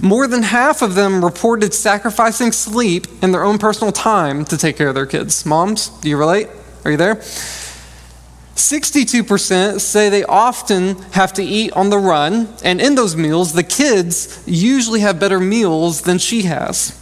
More 0.01 0.27
than 0.27 0.43
half 0.43 0.81
of 0.81 0.95
them 0.95 1.23
reported 1.23 1.73
sacrificing 1.73 2.51
sleep 2.51 3.07
and 3.21 3.33
their 3.33 3.43
own 3.43 3.57
personal 3.57 3.91
time 3.91 4.43
to 4.45 4.57
take 4.57 4.77
care 4.77 4.89
of 4.89 4.95
their 4.95 5.05
kids. 5.05 5.45
Moms, 5.45 5.89
do 6.01 6.09
you 6.09 6.17
relate? 6.17 6.49
Are 6.83 6.91
you 6.91 6.97
there? 6.97 7.21
62% 8.55 9.81
say 9.81 10.09
they 10.09 10.23
often 10.23 10.95
have 11.11 11.33
to 11.33 11.43
eat 11.43 11.73
on 11.73 11.89
the 11.89 11.99
run, 11.99 12.47
and 12.63 12.79
in 12.79 12.95
those 12.95 13.15
meals, 13.15 13.53
the 13.53 13.63
kids 13.63 14.41
usually 14.45 15.01
have 15.01 15.19
better 15.19 15.39
meals 15.39 16.01
than 16.01 16.17
she 16.17 16.43
has. 16.43 17.01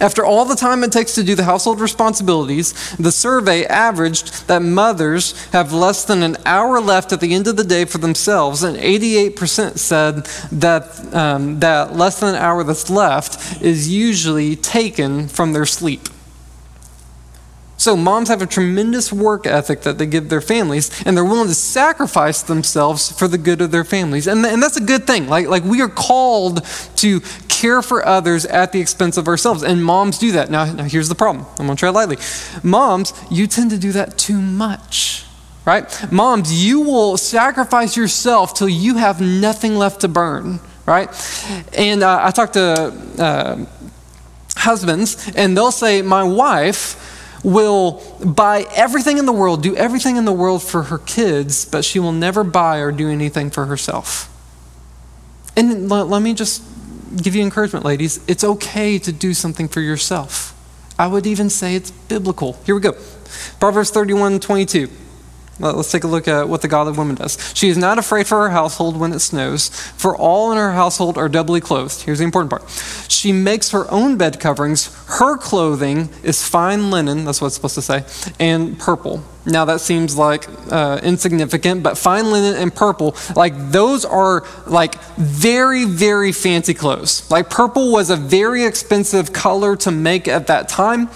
After 0.00 0.24
all 0.24 0.44
the 0.44 0.56
time 0.56 0.82
it 0.82 0.92
takes 0.92 1.14
to 1.14 1.24
do 1.24 1.34
the 1.34 1.44
household 1.44 1.80
responsibilities, 1.80 2.96
the 2.96 3.12
survey 3.12 3.64
averaged 3.64 4.48
that 4.48 4.60
mothers 4.60 5.40
have 5.52 5.72
less 5.72 6.04
than 6.04 6.22
an 6.22 6.36
hour 6.44 6.80
left 6.80 7.12
at 7.12 7.20
the 7.20 7.32
end 7.32 7.46
of 7.46 7.56
the 7.56 7.64
day 7.64 7.84
for 7.84 7.98
themselves, 7.98 8.62
and 8.62 8.76
88% 8.76 9.78
said 9.78 10.26
that, 10.52 11.14
um, 11.14 11.60
that 11.60 11.96
less 11.96 12.20
than 12.20 12.30
an 12.30 12.40
hour 12.40 12.64
that's 12.64 12.90
left 12.90 13.62
is 13.62 13.88
usually 13.88 14.56
taken 14.56 15.28
from 15.28 15.52
their 15.52 15.66
sleep. 15.66 16.08
So, 17.84 17.98
moms 17.98 18.30
have 18.30 18.40
a 18.40 18.46
tremendous 18.46 19.12
work 19.12 19.46
ethic 19.46 19.82
that 19.82 19.98
they 19.98 20.06
give 20.06 20.30
their 20.30 20.40
families, 20.40 21.02
and 21.04 21.14
they're 21.14 21.22
willing 21.22 21.48
to 21.48 21.54
sacrifice 21.54 22.40
themselves 22.40 23.12
for 23.12 23.28
the 23.28 23.36
good 23.36 23.60
of 23.60 23.72
their 23.72 23.84
families. 23.84 24.26
And, 24.26 24.42
and 24.46 24.62
that's 24.62 24.78
a 24.78 24.82
good 24.82 25.06
thing. 25.06 25.28
Like, 25.28 25.48
like, 25.48 25.64
we 25.64 25.82
are 25.82 25.88
called 25.90 26.64
to 26.96 27.20
care 27.48 27.82
for 27.82 28.02
others 28.02 28.46
at 28.46 28.72
the 28.72 28.80
expense 28.80 29.18
of 29.18 29.28
ourselves, 29.28 29.62
and 29.62 29.84
moms 29.84 30.18
do 30.18 30.32
that. 30.32 30.50
Now, 30.50 30.64
now 30.64 30.84
here's 30.84 31.10
the 31.10 31.14
problem 31.14 31.44
I'm 31.58 31.66
to 31.68 31.74
try 31.76 31.90
it 31.90 31.92
lightly. 31.92 32.16
Moms, 32.62 33.12
you 33.30 33.46
tend 33.46 33.68
to 33.72 33.78
do 33.78 33.92
that 33.92 34.16
too 34.16 34.40
much, 34.40 35.26
right? 35.66 36.10
Moms, 36.10 36.64
you 36.64 36.80
will 36.80 37.18
sacrifice 37.18 37.98
yourself 37.98 38.54
till 38.54 38.70
you 38.70 38.96
have 38.96 39.20
nothing 39.20 39.76
left 39.76 40.00
to 40.00 40.08
burn, 40.08 40.58
right? 40.86 41.10
And 41.76 42.02
uh, 42.02 42.20
I 42.22 42.30
talk 42.30 42.54
to 42.54 42.94
uh, 43.18 43.66
husbands, 44.56 45.30
and 45.36 45.54
they'll 45.54 45.70
say, 45.70 46.00
My 46.00 46.24
wife, 46.24 47.10
will 47.44 48.02
buy 48.24 48.66
everything 48.74 49.18
in 49.18 49.26
the 49.26 49.32
world, 49.32 49.62
do 49.62 49.76
everything 49.76 50.16
in 50.16 50.24
the 50.24 50.32
world 50.32 50.62
for 50.62 50.84
her 50.84 50.98
kids, 50.98 51.64
but 51.64 51.84
she 51.84 52.00
will 52.00 52.12
never 52.12 52.42
buy 52.42 52.78
or 52.78 52.90
do 52.90 53.08
anything 53.08 53.50
for 53.50 53.66
herself. 53.66 54.30
And 55.56 55.88
let, 55.88 56.08
let 56.08 56.22
me 56.22 56.34
just 56.34 56.62
give 57.22 57.36
you 57.36 57.42
encouragement, 57.42 57.84
ladies. 57.84 58.18
It's 58.26 58.42
okay 58.42 58.98
to 58.98 59.12
do 59.12 59.34
something 59.34 59.68
for 59.68 59.80
yourself. 59.80 60.50
I 60.98 61.06
would 61.06 61.26
even 61.26 61.50
say 61.50 61.74
it's 61.74 61.90
biblical. 61.90 62.54
Here 62.64 62.74
we 62.74 62.80
go 62.80 62.96
Proverbs 63.60 63.90
31 63.90 64.40
22. 64.40 64.88
Let's 65.60 65.92
take 65.92 66.04
a 66.04 66.08
look 66.08 66.26
at 66.26 66.48
what 66.48 66.62
the 66.62 66.68
godly 66.68 66.92
woman 66.92 67.16
does. 67.16 67.38
She 67.54 67.68
is 67.68 67.76
not 67.76 67.98
afraid 67.98 68.26
for 68.26 68.42
her 68.42 68.50
household 68.50 68.96
when 68.96 69.12
it 69.12 69.20
snows, 69.20 69.68
for 69.68 70.16
all 70.16 70.50
in 70.50 70.58
her 70.58 70.72
household 70.72 71.16
are 71.16 71.28
doubly 71.28 71.60
clothed. 71.60 72.02
Here's 72.02 72.18
the 72.18 72.24
important 72.24 72.50
part. 72.50 72.68
She 73.08 73.32
makes 73.32 73.70
her 73.70 73.90
own 73.90 74.16
bed 74.16 74.40
coverings. 74.40 74.94
Her 75.06 75.36
clothing 75.36 76.08
is 76.22 76.46
fine 76.46 76.90
linen, 76.90 77.24
that's 77.24 77.40
what 77.40 77.48
it's 77.48 77.56
supposed 77.56 77.76
to 77.76 77.82
say, 77.82 78.04
and 78.40 78.78
purple. 78.78 79.22
Now 79.46 79.66
that 79.66 79.80
seems 79.80 80.16
like 80.16 80.46
uh, 80.72 81.00
insignificant, 81.02 81.82
but 81.82 81.98
fine 81.98 82.30
linen 82.30 82.56
and 82.56 82.74
purple, 82.74 83.14
like 83.36 83.52
those 83.70 84.04
are 84.04 84.44
like 84.66 85.00
very, 85.16 85.84
very 85.84 86.32
fancy 86.32 86.74
clothes. 86.74 87.30
Like 87.30 87.50
purple 87.50 87.92
was 87.92 88.10
a 88.10 88.16
very 88.16 88.64
expensive 88.64 89.32
color 89.32 89.76
to 89.76 89.90
make 89.90 90.28
at 90.28 90.46
that 90.46 90.68
time. 90.68 91.10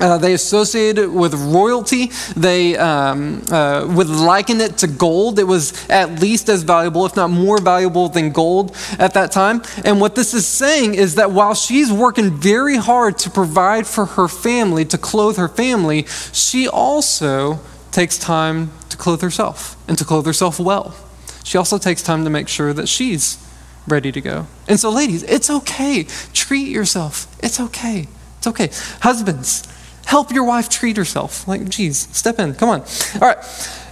Uh, 0.00 0.16
they 0.16 0.32
associated 0.32 1.04
it 1.04 1.12
with 1.12 1.34
royalty. 1.34 2.10
They 2.36 2.76
um, 2.76 3.42
uh, 3.50 3.86
would 3.88 4.08
liken 4.08 4.60
it 4.60 4.78
to 4.78 4.86
gold. 4.86 5.38
It 5.38 5.44
was 5.44 5.88
at 5.90 6.20
least 6.20 6.48
as 6.48 6.62
valuable, 6.62 7.04
if 7.06 7.16
not 7.16 7.30
more 7.30 7.60
valuable 7.60 8.08
than 8.08 8.30
gold 8.30 8.76
at 8.98 9.14
that 9.14 9.32
time. 9.32 9.62
And 9.84 10.00
what 10.00 10.14
this 10.14 10.34
is 10.34 10.46
saying 10.46 10.94
is 10.94 11.16
that 11.16 11.32
while 11.32 11.54
she's 11.54 11.92
working 11.92 12.30
very 12.30 12.76
hard 12.76 13.18
to 13.18 13.30
provide 13.30 13.86
for 13.86 14.06
her 14.06 14.28
family, 14.28 14.84
to 14.86 14.98
clothe 14.98 15.36
her 15.36 15.48
family, 15.48 16.06
she 16.32 16.68
also 16.68 17.60
takes 17.90 18.18
time 18.18 18.70
to 18.90 18.96
clothe 18.96 19.20
herself 19.20 19.76
and 19.88 19.98
to 19.98 20.04
clothe 20.04 20.26
herself 20.26 20.60
well. 20.60 20.94
She 21.42 21.58
also 21.58 21.78
takes 21.78 22.02
time 22.02 22.24
to 22.24 22.30
make 22.30 22.46
sure 22.48 22.72
that 22.72 22.88
she's 22.88 23.38
ready 23.86 24.12
to 24.12 24.20
go. 24.20 24.46
And 24.68 24.78
so, 24.78 24.90
ladies, 24.90 25.22
it's 25.24 25.50
okay. 25.50 26.04
Treat 26.34 26.68
yourself. 26.68 27.26
It's 27.42 27.58
okay. 27.58 28.06
It's 28.36 28.46
okay. 28.46 28.70
Husbands, 29.00 29.66
Help 30.08 30.32
your 30.32 30.44
wife 30.44 30.70
treat 30.70 30.96
herself. 30.96 31.46
Like, 31.46 31.68
geez, 31.68 32.08
step 32.16 32.38
in. 32.38 32.54
Come 32.54 32.70
on. 32.70 32.80
All 32.80 33.28
right. 33.28 33.44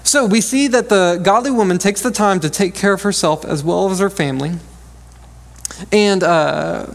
So 0.02 0.24
we 0.24 0.40
see 0.40 0.66
that 0.68 0.88
the 0.88 1.20
godly 1.22 1.50
woman 1.50 1.76
takes 1.76 2.00
the 2.00 2.10
time 2.10 2.40
to 2.40 2.48
take 2.48 2.74
care 2.74 2.94
of 2.94 3.02
herself 3.02 3.44
as 3.44 3.62
well 3.62 3.90
as 3.90 3.98
her 3.98 4.08
family. 4.08 4.52
And, 5.92 6.22
uh, 6.22 6.86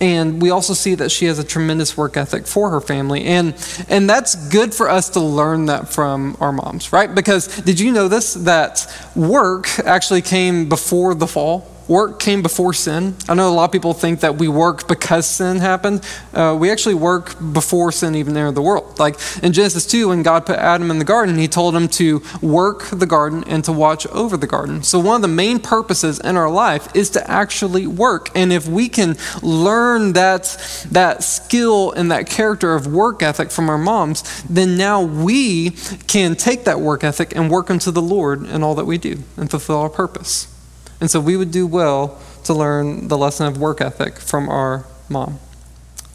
and 0.00 0.42
we 0.42 0.50
also 0.50 0.74
see 0.74 0.96
that 0.96 1.12
she 1.12 1.26
has 1.26 1.38
a 1.38 1.44
tremendous 1.44 1.96
work 1.96 2.16
ethic 2.16 2.48
for 2.48 2.70
her 2.70 2.80
family. 2.80 3.24
And, 3.24 3.54
and 3.88 4.10
that's 4.10 4.34
good 4.48 4.74
for 4.74 4.90
us 4.90 5.10
to 5.10 5.20
learn 5.20 5.66
that 5.66 5.90
from 5.90 6.36
our 6.40 6.50
moms, 6.50 6.92
right? 6.92 7.14
Because 7.14 7.46
did 7.60 7.78
you 7.78 7.92
know 7.92 8.08
this? 8.08 8.34
That 8.34 8.84
work 9.14 9.78
actually 9.78 10.22
came 10.22 10.68
before 10.68 11.14
the 11.14 11.28
fall? 11.28 11.70
Work 11.88 12.18
came 12.20 12.42
before 12.42 12.72
sin. 12.72 13.14
I 13.28 13.34
know 13.34 13.48
a 13.48 13.50
lot 13.50 13.64
of 13.64 13.72
people 13.72 13.94
think 13.94 14.20
that 14.20 14.36
we 14.36 14.48
work 14.48 14.88
because 14.88 15.26
sin 15.26 15.58
happened. 15.58 16.06
Uh, 16.32 16.56
we 16.58 16.70
actually 16.70 16.94
work 16.94 17.36
before 17.52 17.92
sin 17.92 18.14
even 18.14 18.36
entered 18.36 18.54
the 18.54 18.62
world. 18.62 18.98
Like 18.98 19.16
in 19.42 19.52
Genesis 19.52 19.86
2, 19.86 20.08
when 20.08 20.22
God 20.22 20.46
put 20.46 20.56
Adam 20.56 20.90
in 20.90 20.98
the 20.98 21.04
garden, 21.04 21.36
he 21.36 21.48
told 21.48 21.76
him 21.76 21.88
to 21.88 22.22
work 22.40 22.84
the 22.84 23.06
garden 23.06 23.44
and 23.46 23.64
to 23.64 23.72
watch 23.72 24.06
over 24.08 24.36
the 24.36 24.46
garden. 24.46 24.82
So, 24.82 24.98
one 24.98 25.16
of 25.16 25.22
the 25.22 25.28
main 25.28 25.58
purposes 25.60 26.20
in 26.20 26.36
our 26.36 26.50
life 26.50 26.94
is 26.94 27.10
to 27.10 27.30
actually 27.30 27.86
work. 27.86 28.30
And 28.34 28.52
if 28.52 28.66
we 28.66 28.88
can 28.88 29.16
learn 29.42 30.14
that, 30.14 30.44
that 30.90 31.22
skill 31.22 31.92
and 31.92 32.10
that 32.10 32.28
character 32.28 32.74
of 32.74 32.86
work 32.86 33.22
ethic 33.22 33.50
from 33.50 33.68
our 33.68 33.78
moms, 33.78 34.42
then 34.44 34.76
now 34.76 35.02
we 35.02 35.70
can 36.06 36.34
take 36.34 36.64
that 36.64 36.80
work 36.80 37.04
ethic 37.04 37.34
and 37.36 37.50
work 37.50 37.70
unto 37.70 37.90
the 37.90 38.02
Lord 38.02 38.44
in 38.44 38.62
all 38.62 38.74
that 38.74 38.84
we 38.84 38.98
do 38.98 39.18
and 39.36 39.50
fulfill 39.50 39.78
our 39.78 39.90
purpose. 39.90 40.53
And 41.00 41.10
so 41.10 41.20
we 41.20 41.36
would 41.36 41.50
do 41.50 41.66
well 41.66 42.20
to 42.44 42.54
learn 42.54 43.08
the 43.08 43.18
lesson 43.18 43.46
of 43.46 43.58
work 43.58 43.80
ethic 43.80 44.18
from 44.18 44.48
our 44.48 44.84
mom. 45.08 45.38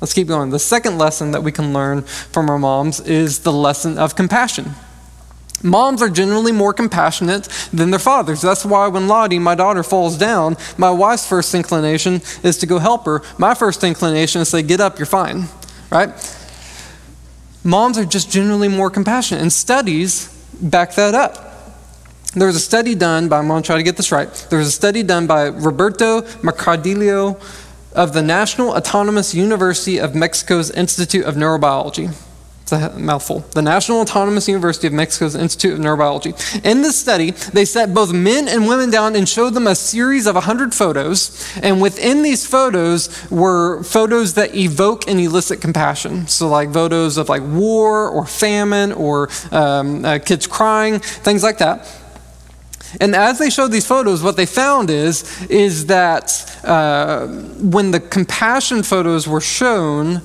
Let's 0.02 0.14
keep 0.14 0.28
going. 0.28 0.50
The 0.50 0.60
second 0.60 0.98
lesson 0.98 1.32
that 1.32 1.44
we 1.44 1.52
can 1.52 1.74
learn 1.74 2.04
from 2.04 2.50
our 2.50 2.58
moms 2.58 3.00
is 3.02 3.40
the 3.40 3.52
lesson 3.52 3.98
of 3.98 4.16
compassion. 4.16 4.72
Moms 5.62 6.02
are 6.02 6.10
generally 6.10 6.54
more 6.54 6.74
compassionate 6.74 7.50
than 7.74 7.92
their 7.92 8.00
fathers. 8.00 8.42
That's 8.42 8.64
why 8.64 8.88
when 8.88 9.10
Lottie, 9.10 9.40
my 9.40 9.56
daughter, 9.56 9.84
falls 9.84 10.18
down, 10.18 10.56
my 10.78 10.90
wife's 10.90 11.28
first 11.28 11.54
inclination 11.54 12.22
is 12.44 12.58
to 12.60 12.66
go 12.66 12.80
help 12.80 13.06
her. 13.06 13.22
My 13.38 13.54
first 13.54 13.84
inclination 13.84 14.42
is 14.42 14.50
to 14.52 14.58
say, 14.58 14.64
Get 14.64 14.80
up, 14.80 14.98
you're 14.98 15.06
fine. 15.06 15.48
Right? 15.92 16.10
Moms 17.64 17.98
are 17.98 18.06
just 18.06 18.32
generally 18.32 18.70
more 18.70 18.90
compassionate, 18.90 19.42
and 19.42 19.52
studies 19.52 20.28
back 20.62 20.96
that 20.96 21.14
up. 21.14 21.49
There 22.36 22.46
was 22.46 22.56
a 22.56 22.60
study 22.60 22.94
done 22.94 23.28
by, 23.28 23.40
I'm 23.40 23.48
going 23.48 23.64
to 23.64 23.66
try 23.66 23.78
to 23.78 23.84
get 23.84 23.98
this 23.98 24.12
right. 24.12 24.32
There 24.50 24.60
was 24.60 24.68
a 24.68 24.72
study 24.72 25.02
done 25.02 25.26
by 25.26 25.48
Roberto 25.48 26.22
Mercadillo 26.44 27.42
of 27.94 28.14
the 28.14 28.22
National 28.22 28.70
Autonomous 28.70 29.34
University 29.34 29.98
of 29.98 30.14
Mexico's 30.14 30.70
Institute 30.70 31.26
of 31.26 31.36
Neurobiology. 31.36 32.14
It's 32.62 32.72
a 32.72 33.00
mouthful. 33.00 33.40
The 33.56 33.64
National 33.64 34.00
Autonomous 34.02 34.48
University 34.48 34.86
of 34.86 34.94
Mexico's 34.94 35.34
Institute 35.34 35.74
of 35.74 35.80
Neurobiology. 35.80 36.64
In 36.64 36.84
this 36.84 36.96
study, 36.96 37.32
they 37.32 37.66
set 37.66 37.96
both 37.96 38.14
men 38.14 38.48
and 38.48 38.68
women 38.68 38.92
down 38.92 39.16
and 39.16 39.28
showed 39.28 39.56
them 39.56 39.66
a 39.66 39.74
series 39.74 40.28
of 40.28 40.36
100 40.36 40.76
photos. 40.76 41.52
And 41.64 41.82
within 41.82 42.22
these 42.22 42.46
photos 42.46 43.10
were 43.32 43.82
photos 43.82 44.36
that 44.36 44.56
evoke 44.56 45.08
and 45.08 45.20
elicit 45.20 45.62
compassion. 45.62 46.28
So, 46.28 46.48
like 46.48 46.72
photos 46.72 47.18
of 47.18 47.28
like 47.28 47.42
war 47.42 48.08
or 48.08 48.28
famine 48.28 48.92
or 48.92 49.30
um, 49.52 50.06
uh, 50.06 50.20
kids 50.20 50.46
crying, 50.46 51.00
things 51.00 51.42
like 51.42 51.58
that. 51.58 51.88
And 53.00 53.16
as 53.16 53.40
they 53.40 53.50
showed 53.50 53.72
these 53.72 53.86
photos, 53.86 54.24
what 54.24 54.36
they 54.36 54.46
found 54.46 54.90
is, 54.90 55.42
is 55.50 55.88
that 55.88 56.60
uh, 56.64 57.28
when 57.28 57.92
the 57.92 58.00
compassion 58.00 58.84
photos 58.84 59.28
were 59.28 59.42
shown, 59.42 60.22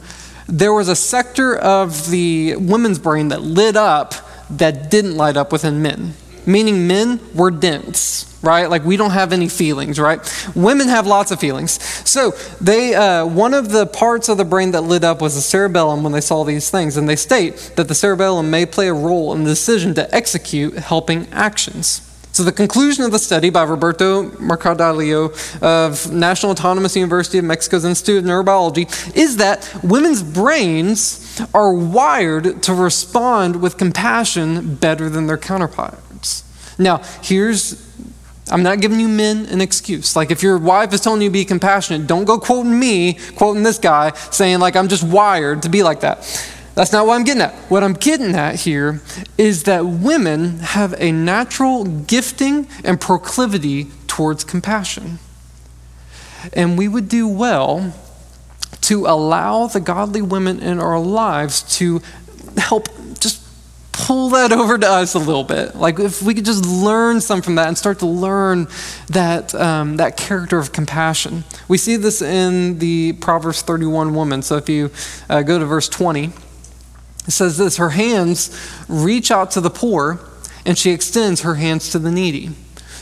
there 0.46 0.72
was 0.72 0.88
a 0.88 0.96
sector 0.96 1.56
of 1.56 2.10
the 2.10 2.56
women's 2.56 2.98
brain 2.98 3.28
that 3.28 3.42
lit 3.42 3.76
up 3.76 4.14
that 4.50 4.90
didn't 4.90 5.16
light 5.16 5.36
up 5.36 5.52
within 5.52 5.82
men. 5.82 6.14
Meaning 6.46 6.86
men 6.86 7.20
were 7.34 7.50
dense, 7.50 8.38
right? 8.42 8.68
Like 8.68 8.84
we 8.84 8.98
don't 8.98 9.12
have 9.12 9.32
any 9.32 9.48
feelings, 9.48 9.98
right? 9.98 10.20
Women 10.54 10.88
have 10.88 11.06
lots 11.06 11.30
of 11.30 11.40
feelings. 11.40 11.82
So 12.08 12.32
they, 12.60 12.94
uh, 12.94 13.24
one 13.24 13.54
of 13.54 13.70
the 13.70 13.86
parts 13.86 14.28
of 14.28 14.36
the 14.36 14.44
brain 14.44 14.72
that 14.72 14.82
lit 14.82 15.04
up 15.04 15.22
was 15.22 15.34
the 15.34 15.40
cerebellum 15.40 16.02
when 16.02 16.12
they 16.12 16.20
saw 16.20 16.44
these 16.44 16.68
things, 16.70 16.98
and 16.98 17.08
they 17.08 17.16
state 17.16 17.72
that 17.76 17.88
the 17.88 17.94
cerebellum 17.94 18.50
may 18.50 18.66
play 18.66 18.88
a 18.88 18.94
role 18.94 19.32
in 19.32 19.44
the 19.44 19.50
decision 19.50 19.94
to 19.94 20.14
execute 20.14 20.74
helping 20.74 21.26
actions. 21.32 22.02
So, 22.34 22.42
the 22.42 22.50
conclusion 22.50 23.04
of 23.04 23.12
the 23.12 23.20
study 23.20 23.48
by 23.48 23.62
Roberto 23.62 24.24
Mercadillo 24.24 25.30
of 25.62 26.12
National 26.12 26.50
Autonomous 26.50 26.96
University 26.96 27.38
of 27.38 27.44
Mexico's 27.44 27.84
Institute 27.84 28.18
of 28.18 28.24
Neurobiology 28.24 29.16
is 29.16 29.36
that 29.36 29.72
women's 29.84 30.20
brains 30.20 31.40
are 31.54 31.72
wired 31.72 32.60
to 32.64 32.74
respond 32.74 33.62
with 33.62 33.78
compassion 33.78 34.74
better 34.74 35.08
than 35.08 35.28
their 35.28 35.38
counterparts. 35.38 36.42
Now, 36.76 37.02
here's 37.22 37.80
I'm 38.50 38.64
not 38.64 38.80
giving 38.80 38.98
you 38.98 39.08
men 39.08 39.46
an 39.46 39.60
excuse. 39.60 40.16
Like, 40.16 40.32
if 40.32 40.42
your 40.42 40.58
wife 40.58 40.92
is 40.92 41.00
telling 41.00 41.22
you 41.22 41.28
to 41.28 41.32
be 41.32 41.44
compassionate, 41.44 42.08
don't 42.08 42.24
go 42.24 42.40
quoting 42.40 42.78
me, 42.78 43.14
quoting 43.36 43.62
this 43.62 43.78
guy, 43.78 44.10
saying, 44.32 44.58
like, 44.58 44.74
I'm 44.74 44.88
just 44.88 45.04
wired 45.04 45.62
to 45.62 45.68
be 45.68 45.84
like 45.84 46.00
that. 46.00 46.24
That's 46.74 46.92
not 46.92 47.06
what 47.06 47.14
I'm 47.14 47.24
getting 47.24 47.42
at. 47.42 47.54
What 47.70 47.84
I'm 47.84 47.92
getting 47.92 48.34
at 48.34 48.56
here 48.56 49.00
is 49.38 49.64
that 49.64 49.86
women 49.86 50.58
have 50.58 50.94
a 50.98 51.12
natural 51.12 51.84
gifting 51.84 52.66
and 52.84 53.00
proclivity 53.00 53.90
towards 54.08 54.42
compassion. 54.42 55.18
And 56.52 56.76
we 56.76 56.88
would 56.88 57.08
do 57.08 57.28
well 57.28 57.94
to 58.82 59.06
allow 59.06 59.66
the 59.66 59.80
godly 59.80 60.20
women 60.20 60.60
in 60.60 60.78
our 60.80 60.98
lives 60.98 61.62
to 61.78 62.02
help 62.56 62.88
just 63.18 63.42
pull 63.92 64.30
that 64.30 64.52
over 64.52 64.76
to 64.76 64.86
us 64.86 65.14
a 65.14 65.18
little 65.18 65.44
bit. 65.44 65.76
Like 65.76 66.00
if 66.00 66.20
we 66.22 66.34
could 66.34 66.44
just 66.44 66.66
learn 66.66 67.20
some 67.20 67.40
from 67.40 67.54
that 67.54 67.68
and 67.68 67.78
start 67.78 68.00
to 68.00 68.06
learn 68.06 68.66
that, 69.08 69.54
um, 69.54 69.96
that 69.96 70.16
character 70.16 70.58
of 70.58 70.72
compassion. 70.72 71.44
We 71.68 71.78
see 71.78 71.96
this 71.96 72.20
in 72.20 72.80
the 72.80 73.12
Proverbs 73.12 73.62
31 73.62 74.14
woman. 74.14 74.42
So 74.42 74.56
if 74.56 74.68
you 74.68 74.90
uh, 75.30 75.42
go 75.42 75.58
to 75.58 75.64
verse 75.64 75.88
20, 75.88 76.32
it 77.26 77.30
says 77.30 77.58
this 77.58 77.76
Her 77.76 77.90
hands 77.90 78.50
reach 78.88 79.30
out 79.30 79.50
to 79.52 79.60
the 79.60 79.70
poor, 79.70 80.20
and 80.64 80.78
she 80.78 80.90
extends 80.90 81.42
her 81.42 81.56
hands 81.56 81.90
to 81.90 81.98
the 81.98 82.10
needy. 82.10 82.50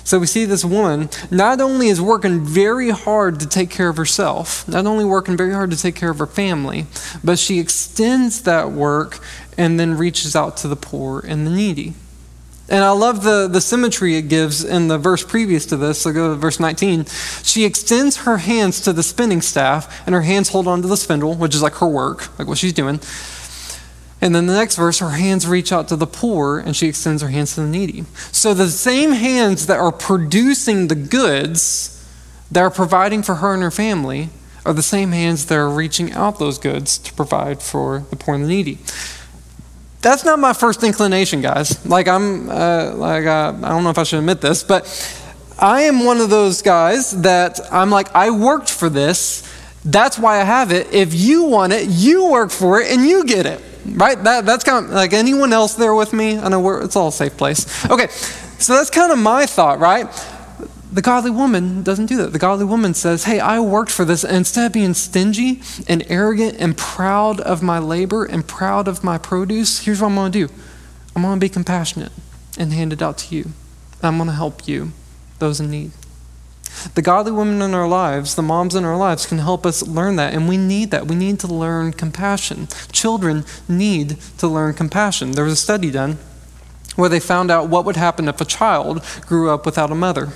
So 0.04 0.18
we 0.18 0.26
see 0.26 0.44
this 0.44 0.64
woman 0.64 1.10
not 1.30 1.60
only 1.60 1.88
is 1.88 2.00
working 2.00 2.40
very 2.44 2.90
hard 2.90 3.38
to 3.40 3.46
take 3.46 3.70
care 3.70 3.88
of 3.88 3.96
herself, 3.96 4.66
not 4.66 4.84
only 4.84 5.04
working 5.04 5.36
very 5.36 5.52
hard 5.52 5.70
to 5.70 5.76
take 5.76 5.94
care 5.94 6.10
of 6.10 6.18
her 6.18 6.26
family, 6.26 6.86
but 7.22 7.38
she 7.38 7.60
extends 7.60 8.42
that 8.42 8.72
work 8.72 9.20
and 9.56 9.78
then 9.78 9.96
reaches 9.96 10.34
out 10.34 10.56
to 10.58 10.68
the 10.68 10.76
poor 10.76 11.20
and 11.20 11.46
the 11.46 11.50
needy. 11.50 11.94
And 12.68 12.82
I 12.82 12.90
love 12.90 13.22
the, 13.22 13.48
the 13.48 13.60
symmetry 13.60 14.16
it 14.16 14.28
gives 14.28 14.64
in 14.64 14.88
the 14.88 14.96
verse 14.96 15.22
previous 15.22 15.66
to 15.66 15.76
this. 15.76 16.00
So 16.00 16.12
go 16.12 16.30
to 16.30 16.36
verse 16.36 16.58
19. 16.58 17.04
She 17.42 17.64
extends 17.64 18.18
her 18.18 18.38
hands 18.38 18.80
to 18.82 18.92
the 18.92 19.02
spinning 19.02 19.42
staff, 19.42 20.04
and 20.06 20.14
her 20.14 20.22
hands 20.22 20.48
hold 20.48 20.66
onto 20.66 20.88
the 20.88 20.96
spindle, 20.96 21.34
which 21.34 21.54
is 21.54 21.62
like 21.62 21.74
her 21.74 21.86
work, 21.86 22.36
like 22.38 22.48
what 22.48 22.58
she's 22.58 22.72
doing. 22.72 22.98
And 24.22 24.32
then 24.36 24.46
the 24.46 24.54
next 24.54 24.76
verse, 24.76 25.00
her 25.00 25.10
hands 25.10 25.48
reach 25.48 25.72
out 25.72 25.88
to 25.88 25.96
the 25.96 26.06
poor 26.06 26.60
and 26.60 26.76
she 26.76 26.86
extends 26.86 27.22
her 27.22 27.28
hands 27.28 27.56
to 27.56 27.62
the 27.62 27.66
needy. 27.66 28.04
So 28.30 28.54
the 28.54 28.68
same 28.68 29.10
hands 29.10 29.66
that 29.66 29.80
are 29.80 29.90
producing 29.90 30.86
the 30.86 30.94
goods 30.94 31.88
that 32.48 32.60
are 32.60 32.70
providing 32.70 33.24
for 33.24 33.36
her 33.36 33.52
and 33.52 33.64
her 33.64 33.72
family 33.72 34.28
are 34.64 34.72
the 34.72 34.82
same 34.82 35.10
hands 35.10 35.46
that 35.46 35.56
are 35.56 35.68
reaching 35.68 36.12
out 36.12 36.38
those 36.38 36.56
goods 36.56 36.98
to 36.98 37.12
provide 37.14 37.60
for 37.60 38.04
the 38.10 38.16
poor 38.16 38.36
and 38.36 38.44
the 38.44 38.48
needy. 38.48 38.78
That's 40.02 40.24
not 40.24 40.38
my 40.38 40.52
first 40.52 40.84
inclination, 40.84 41.40
guys. 41.40 41.84
Like 41.84 42.06
I'm, 42.06 42.48
uh, 42.48 42.94
like 42.94 43.26
uh, 43.26 43.54
I 43.60 43.68
don't 43.70 43.82
know 43.82 43.90
if 43.90 43.98
I 43.98 44.04
should 44.04 44.20
admit 44.20 44.40
this, 44.40 44.62
but 44.62 44.86
I 45.58 45.82
am 45.82 46.04
one 46.04 46.20
of 46.20 46.30
those 46.30 46.62
guys 46.62 47.10
that 47.22 47.58
I'm 47.72 47.90
like 47.90 48.14
I 48.14 48.30
worked 48.30 48.70
for 48.70 48.88
this. 48.88 49.48
That's 49.84 50.16
why 50.16 50.40
I 50.40 50.44
have 50.44 50.70
it. 50.70 50.92
If 50.92 51.12
you 51.12 51.44
want 51.44 51.72
it, 51.72 51.88
you 51.88 52.30
work 52.30 52.52
for 52.52 52.80
it 52.80 52.92
and 52.92 53.04
you 53.04 53.24
get 53.24 53.46
it. 53.46 53.60
Right? 53.86 54.22
That, 54.22 54.46
that's 54.46 54.64
kind 54.64 54.86
of 54.86 54.92
like 54.92 55.12
anyone 55.12 55.52
else 55.52 55.74
there 55.74 55.94
with 55.94 56.12
me? 56.12 56.38
I 56.38 56.48
know 56.48 56.68
it's 56.78 56.96
all 56.96 57.08
a 57.08 57.12
safe 57.12 57.36
place. 57.36 57.84
Okay, 57.90 58.08
so 58.58 58.74
that's 58.74 58.90
kind 58.90 59.12
of 59.12 59.18
my 59.18 59.46
thought, 59.46 59.78
right? 59.78 60.06
The 60.92 61.02
godly 61.02 61.30
woman 61.30 61.82
doesn't 61.82 62.06
do 62.06 62.16
that. 62.18 62.32
The 62.32 62.38
godly 62.38 62.66
woman 62.66 62.92
says, 62.92 63.24
Hey, 63.24 63.40
I 63.40 63.60
worked 63.60 63.90
for 63.90 64.04
this. 64.04 64.24
And 64.24 64.36
instead 64.36 64.66
of 64.66 64.72
being 64.72 64.92
stingy 64.92 65.62
and 65.88 66.04
arrogant 66.08 66.56
and 66.58 66.76
proud 66.76 67.40
of 67.40 67.62
my 67.62 67.78
labor 67.78 68.24
and 68.26 68.46
proud 68.46 68.88
of 68.88 69.02
my 69.02 69.16
produce, 69.16 69.80
here's 69.80 70.02
what 70.02 70.08
I'm 70.08 70.14
going 70.14 70.32
to 70.32 70.46
do 70.46 70.54
I'm 71.16 71.22
going 71.22 71.36
to 71.36 71.40
be 71.40 71.48
compassionate 71.48 72.12
and 72.58 72.72
hand 72.72 72.92
it 72.92 73.00
out 73.00 73.18
to 73.18 73.34
you. 73.34 73.50
I'm 74.02 74.18
going 74.18 74.28
to 74.28 74.34
help 74.34 74.68
you, 74.68 74.92
those 75.38 75.60
in 75.60 75.70
need. 75.70 75.92
The 76.94 77.02
godly 77.02 77.32
women 77.32 77.62
in 77.62 77.74
our 77.74 77.88
lives, 77.88 78.34
the 78.34 78.42
moms 78.42 78.74
in 78.74 78.84
our 78.84 78.96
lives, 78.96 79.26
can 79.26 79.38
help 79.38 79.64
us 79.64 79.86
learn 79.86 80.16
that, 80.16 80.34
and 80.34 80.48
we 80.48 80.56
need 80.56 80.90
that. 80.90 81.06
We 81.06 81.14
need 81.14 81.40
to 81.40 81.46
learn 81.46 81.92
compassion. 81.92 82.68
Children 82.90 83.44
need 83.68 84.18
to 84.38 84.48
learn 84.48 84.74
compassion. 84.74 85.32
There 85.32 85.44
was 85.44 85.54
a 85.54 85.56
study 85.56 85.90
done 85.90 86.18
where 86.96 87.08
they 87.08 87.20
found 87.20 87.50
out 87.50 87.68
what 87.68 87.84
would 87.84 87.96
happen 87.96 88.28
if 88.28 88.40
a 88.40 88.44
child 88.44 89.02
grew 89.26 89.50
up 89.50 89.64
without 89.64 89.90
a 89.90 89.94
mother. 89.94 90.32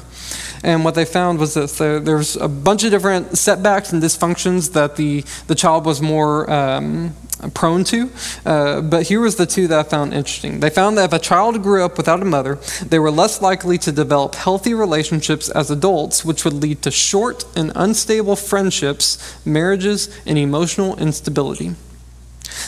And 0.62 0.84
what 0.84 0.94
they 0.94 1.04
found 1.04 1.38
was 1.38 1.54
that 1.54 1.70
there, 1.70 2.00
there's 2.00 2.36
a 2.36 2.48
bunch 2.48 2.84
of 2.84 2.90
different 2.90 3.38
setbacks 3.38 3.92
and 3.92 4.02
dysfunctions 4.02 4.72
that 4.72 4.96
the, 4.96 5.24
the 5.46 5.54
child 5.54 5.84
was 5.86 6.00
more 6.00 6.50
um, 6.50 7.14
prone 7.54 7.84
to. 7.84 8.10
Uh, 8.44 8.80
but 8.80 9.06
here 9.06 9.20
was 9.20 9.36
the 9.36 9.46
two 9.46 9.68
that 9.68 9.78
I 9.78 9.88
found 9.88 10.14
interesting. 10.14 10.60
They 10.60 10.70
found 10.70 10.98
that 10.98 11.04
if 11.04 11.12
a 11.12 11.18
child 11.18 11.62
grew 11.62 11.84
up 11.84 11.96
without 11.96 12.22
a 12.22 12.24
mother, 12.24 12.56
they 12.84 12.98
were 12.98 13.10
less 13.10 13.42
likely 13.42 13.78
to 13.78 13.92
develop 13.92 14.34
healthy 14.34 14.74
relationships 14.74 15.48
as 15.48 15.70
adults, 15.70 16.24
which 16.24 16.44
would 16.44 16.54
lead 16.54 16.82
to 16.82 16.90
short 16.90 17.44
and 17.56 17.72
unstable 17.74 18.36
friendships, 18.36 19.18
marriages, 19.44 20.08
and 20.26 20.38
emotional 20.38 20.96
instability. 20.98 21.74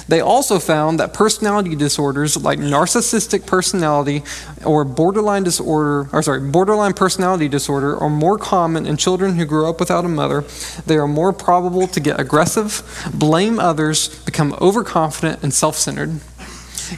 They 0.09 0.21
also 0.21 0.59
found 0.59 0.99
that 1.01 1.13
personality 1.13 1.77
disorders 1.77 2.37
like 2.37 2.59
narcissistic 2.59 3.47
personality 3.47 4.23
or 4.65 4.85
borderline 4.85 5.45
disorder, 5.45 6.09
or 6.13 6.23
sorry, 6.23 6.41
borderline 6.41 6.95
personality 6.95 7.49
disorder 7.49 7.97
are 7.97 8.11
more 8.11 8.39
common 8.39 8.87
in 8.87 8.97
children 8.97 9.37
who 9.37 9.45
grew 9.45 9.69
up 9.69 9.81
without 9.81 10.05
a 10.05 10.09
mother. 10.09 10.45
They 10.87 10.97
are 10.97 11.09
more 11.09 11.33
probable 11.33 11.87
to 11.89 12.01
get 12.01 12.19
aggressive, 12.19 12.83
blame 13.13 13.59
others, 13.59 14.09
become 14.25 14.55
overconfident 14.61 15.43
and 15.43 15.53
self-centered. 15.53 16.21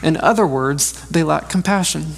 In 0.01 0.17
other 0.17 0.47
words, 0.47 0.93
they 1.09 1.23
lack 1.23 1.49
compassion. 1.49 2.13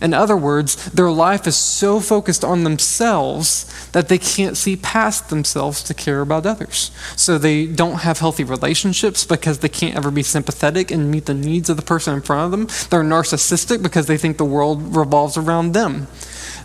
In 0.00 0.12
other 0.14 0.36
words, 0.36 0.86
their 0.92 1.10
life 1.10 1.46
is 1.46 1.56
so 1.56 2.00
focused 2.00 2.44
on 2.44 2.64
themselves 2.64 3.64
that 3.92 4.08
they 4.08 4.18
can't 4.18 4.56
see 4.56 4.76
past 4.76 5.30
themselves 5.30 5.82
to 5.84 5.94
care 5.94 6.20
about 6.20 6.46
others. 6.46 6.90
So 7.16 7.38
they 7.38 7.66
don't 7.66 8.00
have 8.00 8.18
healthy 8.18 8.44
relationships 8.44 9.24
because 9.24 9.60
they 9.60 9.68
can't 9.68 9.96
ever 9.96 10.10
be 10.10 10.22
sympathetic 10.22 10.90
and 10.90 11.10
meet 11.10 11.26
the 11.26 11.34
needs 11.34 11.70
of 11.70 11.76
the 11.76 11.82
person 11.82 12.14
in 12.14 12.22
front 12.22 12.44
of 12.44 12.50
them. 12.50 12.88
They're 12.90 13.02
narcissistic 13.02 13.82
because 13.82 14.06
they 14.06 14.18
think 14.18 14.36
the 14.36 14.44
world 14.44 14.96
revolves 14.96 15.36
around 15.36 15.72
them. 15.72 16.08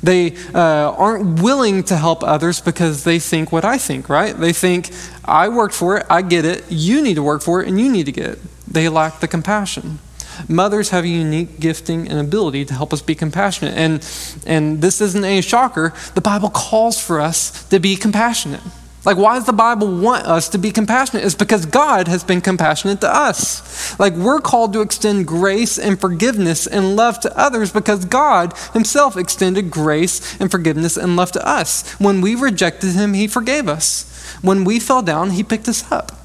They 0.04 0.36
uh, 0.54 0.94
aren't 0.98 1.41
willing 1.41 1.84
to 1.84 1.96
help 1.96 2.24
others 2.24 2.60
because 2.60 3.04
they 3.04 3.20
think 3.20 3.52
what 3.52 3.63
I 3.63 3.78
think, 3.78 4.10
right? 4.10 4.36
They 4.36 4.52
think, 4.52 4.89
I 5.24 5.50
worked 5.50 5.76
for 5.76 5.98
it, 5.98 6.06
I 6.10 6.24
get 6.24 6.44
it, 6.44 6.65
you 6.70 7.04
need 7.04 7.15
to 7.15 7.24
work 7.24 7.44
for 7.44 7.62
it, 7.62 7.67
and 7.67 7.80
you 7.80 7.91
need 7.91 8.08
to 8.08 8.12
get 8.12 8.30
it. 8.32 8.39
They 8.67 8.89
lack 8.89 9.20
the 9.20 9.28
compassion. 9.28 10.00
Mothers 10.48 10.89
have 10.89 11.04
a 11.04 11.08
unique 11.08 11.60
gifting 11.60 12.08
and 12.08 12.20
ability 12.20 12.65
to 12.65 12.74
help 12.74 12.94
us 12.94 13.02
be 13.02 13.15
compassionate. 13.15 13.76
And, 13.76 14.06
and 14.46 14.82
this 14.82 15.02
isn't 15.02 15.24
a 15.24 15.41
shocker. 15.41 15.94
The 16.15 16.22
Bible 16.22 16.50
calls 16.50 17.00
for 17.00 17.20
us 17.20 17.67
to 17.70 17.80
be 17.80 17.96
compassionate. 17.96 18.62
Like, 19.04 19.17
why 19.17 19.36
does 19.36 19.48
the 19.48 19.54
Bible 19.54 20.00
want 20.00 20.28
us 20.28 20.50
to 20.50 20.60
be 20.60 20.70
compassionate? 20.70 21.26
It's 21.26 21.34
because 21.34 21.65
God 21.65 22.08
has 22.08 22.24
been 22.24 22.39
compassionate 22.39 23.02
to 23.02 23.13
us. 23.13 24.00
Like, 24.00 24.13
we're 24.13 24.41
called 24.41 24.74
to 24.74 24.82
extend 24.82 25.26
grace 25.26 25.80
and 25.80 26.00
forgiveness 26.00 26.67
and 26.67 26.96
love 26.96 27.20
to 27.22 27.36
others 27.36 27.72
because 27.72 28.06
God 28.06 28.54
Himself 28.74 29.17
extended 29.17 29.72
grace 29.72 30.39
and 30.39 30.52
forgiveness 30.52 30.98
and 30.98 31.15
love 31.15 31.32
to 31.32 31.48
us. 31.48 31.89
When 31.94 32.22
we 32.22 32.36
rejected 32.36 32.91
Him, 32.91 33.15
He 33.15 33.28
forgave 33.28 33.67
us. 33.67 34.08
When 34.44 34.65
we 34.65 34.80
fell 34.80 35.02
down, 35.02 35.32
He 35.32 35.44
picked 35.44 35.67
us 35.67 35.91
up. 35.91 36.22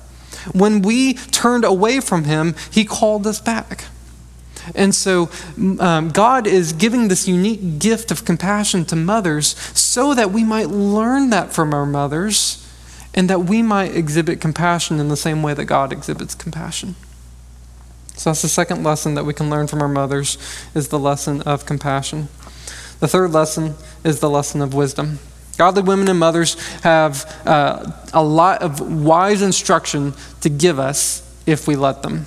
When 0.53 0.83
we 0.83 1.15
turned 1.15 1.65
away 1.65 2.01
from 2.01 2.25
him, 2.25 2.55
he 2.71 2.85
called 2.85 3.27
us 3.27 3.41
back. 3.41 3.85
And 4.75 4.95
so 4.95 5.31
um, 5.79 6.09
God 6.11 6.47
is 6.47 6.73
giving 6.73 7.09
this 7.09 7.29
unique 7.29 7.79
gift 7.79 8.11
of 8.11 8.25
compassion 8.25 8.85
to 8.87 8.97
mothers 8.97 9.57
so 9.79 10.15
that 10.15 10.31
we 10.31 10.45
might 10.45 10.69
learn 10.69 11.31
that 11.31 11.53
from 11.53 11.73
our 11.73 11.87
mothers 11.87 12.63
and 13.15 13.31
that 13.31 13.41
we 13.41 13.63
might 13.63 13.95
exhibit 13.95 14.41
compassion 14.41 15.01
in 15.01 15.09
the 15.09 15.17
same 15.17 15.43
way 15.43 15.55
that 15.55 15.65
God 15.65 15.93
exhibits 15.93 16.35
compassion. 16.35 16.95
So 18.17 18.31
that's 18.31 18.43
the 18.43 18.49
second 18.49 18.83
lesson 18.83 19.15
that 19.15 19.25
we 19.25 19.35
can 19.35 19.51
learn 19.51 19.67
from 19.67 19.83
our 19.83 19.89
mothers 19.89 20.39
is 20.75 20.89
the 20.89 20.99
lesson 20.99 21.43
of 21.43 21.67
compassion. 21.67 22.29
The 23.01 23.09
third 23.09 23.33
lesson 23.33 23.75
is 24.05 24.21
the 24.21 24.31
lesson 24.31 24.63
of 24.63 24.73
wisdom. 24.73 25.19
Godly 25.59 25.83
women 25.83 26.09
and 26.09 26.19
mothers 26.19 26.55
have 26.81 27.25
uh, 27.47 27.91
a 28.13 28.23
lot 28.23 28.63
of 28.63 28.81
wise 28.81 29.43
instruction 29.43 30.15
to 30.43 30.49
give 30.49 30.79
us 30.79 31.23
if 31.47 31.67
we 31.67 31.77
let 31.77 32.03
them. 32.03 32.27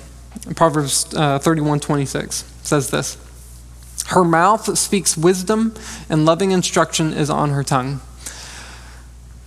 Proverbs 0.56 1.12
uh, 1.14 1.38
31 1.38 1.80
26 1.80 2.44
says 2.62 2.90
this 2.90 3.16
Her 4.08 4.24
mouth 4.24 4.78
speaks 4.78 5.16
wisdom, 5.16 5.74
and 6.08 6.24
loving 6.24 6.50
instruction 6.52 7.12
is 7.12 7.30
on 7.30 7.50
her 7.50 7.62
tongue. 7.62 8.00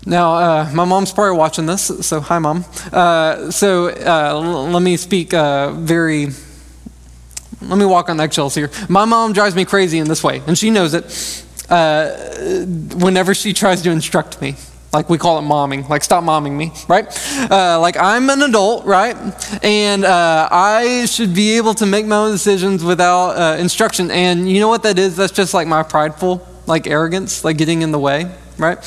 Now, 0.06 0.34
uh, 0.36 0.72
my 0.74 0.84
mom's 0.84 1.14
probably 1.14 1.38
watching 1.38 1.66
this, 1.66 2.06
so 2.06 2.20
hi, 2.20 2.38
mom. 2.38 2.66
Uh, 2.92 3.50
so 3.52 3.88
uh, 3.88 4.32
l- 4.34 4.70
let 4.70 4.82
me 4.82 4.98
speak 4.98 5.34
uh, 5.34 5.72
very, 5.72 6.28
let 7.62 7.78
me 7.78 7.86
walk 7.86 8.10
on 8.10 8.20
eggshells 8.20 8.54
here. 8.54 8.70
My 8.90 9.06
mom 9.06 9.32
drives 9.32 9.56
me 9.56 9.64
crazy 9.64 10.00
in 10.00 10.10
this 10.10 10.22
way, 10.22 10.42
and 10.46 10.58
she 10.58 10.72
knows 10.72 10.94
it 10.94 11.46
uh, 11.70 12.10
whenever 12.98 13.34
she 13.34 13.54
tries 13.54 13.82
to 13.84 13.92
instruct 13.92 14.42
me. 14.42 14.56
Like 14.94 15.10
we 15.10 15.18
call 15.18 15.40
it 15.40 15.42
momming, 15.42 15.90
like 15.90 16.04
stop 16.04 16.24
momming 16.24 16.56
me, 16.56 16.72
right? 16.88 17.06
Uh, 17.52 17.80
like 17.80 17.98
I'm 17.98 18.30
an 18.30 18.44
adult, 18.44 18.86
right? 18.86 19.16
And 19.64 20.06
uh, 20.06 20.48
I 20.52 21.06
should 21.08 21.34
be 21.34 21.58
able 21.58 21.74
to 21.76 21.88
make 21.88 22.06
my 22.06 22.18
own 22.18 22.32
decisions 22.32 22.84
without 22.84 23.30
uh, 23.32 23.58
instruction. 23.58 24.12
And 24.12 24.48
you 24.48 24.60
know 24.60 24.68
what 24.68 24.84
that 24.84 25.00
is? 25.00 25.16
That's 25.16 25.34
just 25.34 25.56
like 25.56 25.68
my 25.68 25.82
prideful, 25.82 26.48
like 26.68 26.86
arrogance, 26.86 27.44
like 27.44 27.58
getting 27.58 27.82
in 27.82 27.92
the 27.92 27.98
way, 27.98 28.32
right? 28.60 28.78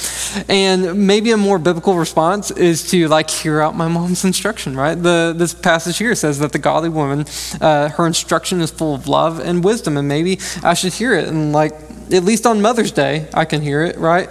And 0.49 1.09
maybe 1.09 1.33
a 1.33 1.37
more 1.37 1.59
biblical 1.59 1.97
response 1.97 2.53
is 2.53 2.89
to 2.91 3.09
like 3.09 3.29
hear 3.29 3.61
out 3.61 3.75
my 3.75 3.89
mom's 3.89 4.25
instruction, 4.25 4.77
right? 4.77 4.95
The 4.95 5.35
this 5.37 5.55
passage 5.55 5.99
here 5.99 6.15
says 6.15 6.39
that 6.39 6.53
the 6.53 6.61
godly 6.61 6.89
woman, 6.89 7.27
uh, 7.61 7.89
her 7.89 8.07
instruction 8.07 8.61
is 8.61 8.71
full 8.71 8.95
of 8.95 9.09
love 9.09 9.41
and 9.41 9.65
wisdom, 9.65 9.97
and 9.97 10.07
maybe 10.07 10.39
I 10.63 10.75
should 10.75 10.95
hear 10.95 11.15
it. 11.15 11.27
And 11.27 11.53
like 11.53 11.73
at 12.13 12.23
least 12.23 12.47
on 12.47 12.63
Mother's 12.63 12.93
Day, 12.93 13.29
I 13.35 13.45
can 13.45 13.61
hear 13.61 13.83
it, 13.83 13.99
right? 13.99 14.29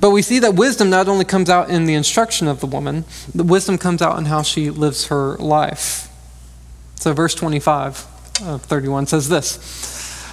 But 0.00 0.10
we 0.10 0.22
see 0.22 0.38
that 0.38 0.54
wisdom 0.54 0.90
not 0.90 1.08
only 1.08 1.24
comes 1.24 1.50
out 1.50 1.68
in 1.68 1.84
the 1.84 1.94
instruction 1.94 2.48
of 2.48 2.60
the 2.60 2.66
woman, 2.66 3.04
the 3.34 3.44
wisdom 3.44 3.76
comes 3.76 4.00
out 4.00 4.18
in 4.18 4.24
how 4.24 4.42
she 4.42 4.70
lives 4.70 5.06
her 5.06 5.36
life. 5.36 6.08
So, 6.96 7.12
verse 7.12 7.34
25 7.34 8.06
of 8.44 8.62
31 8.62 9.06
says 9.06 9.28
this 9.28 9.58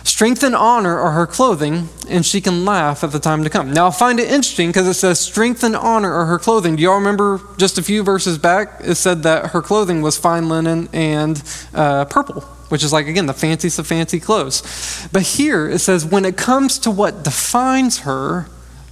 Strength 0.07 0.43
and 0.43 0.55
honor 0.55 0.97
are 0.97 1.11
her 1.11 1.27
clothing, 1.27 1.89
and 2.09 2.25
she 2.25 2.39
can 2.39 2.63
laugh 2.63 3.03
at 3.03 3.11
the 3.11 3.19
time 3.19 3.43
to 3.43 3.49
come. 3.49 3.73
Now, 3.73 3.87
I 3.87 3.91
find 3.91 4.21
it 4.21 4.31
interesting 4.31 4.69
because 4.69 4.87
it 4.87 4.93
says, 4.93 5.19
Strength 5.19 5.63
and 5.63 5.75
honor 5.75 6.11
are 6.13 6.25
her 6.25 6.39
clothing. 6.39 6.77
Do 6.77 6.83
y'all 6.83 6.95
remember 6.95 7.41
just 7.57 7.77
a 7.77 7.83
few 7.83 8.03
verses 8.03 8.37
back? 8.37 8.79
It 8.83 8.95
said 8.95 9.23
that 9.23 9.47
her 9.47 9.61
clothing 9.61 10.01
was 10.01 10.17
fine 10.17 10.47
linen 10.47 10.87
and 10.93 11.43
uh, 11.73 12.05
purple, 12.05 12.41
which 12.69 12.85
is 12.85 12.93
like, 12.93 13.07
again, 13.07 13.25
the 13.25 13.33
fanciest 13.33 13.79
of 13.79 13.87
fancy 13.87 14.21
clothes. 14.21 15.07
But 15.11 15.23
here 15.23 15.69
it 15.69 15.79
says, 15.79 16.05
When 16.05 16.23
it 16.23 16.37
comes 16.37 16.79
to 16.79 16.89
what 16.89 17.23
defines 17.23 17.99
her, 17.99 18.47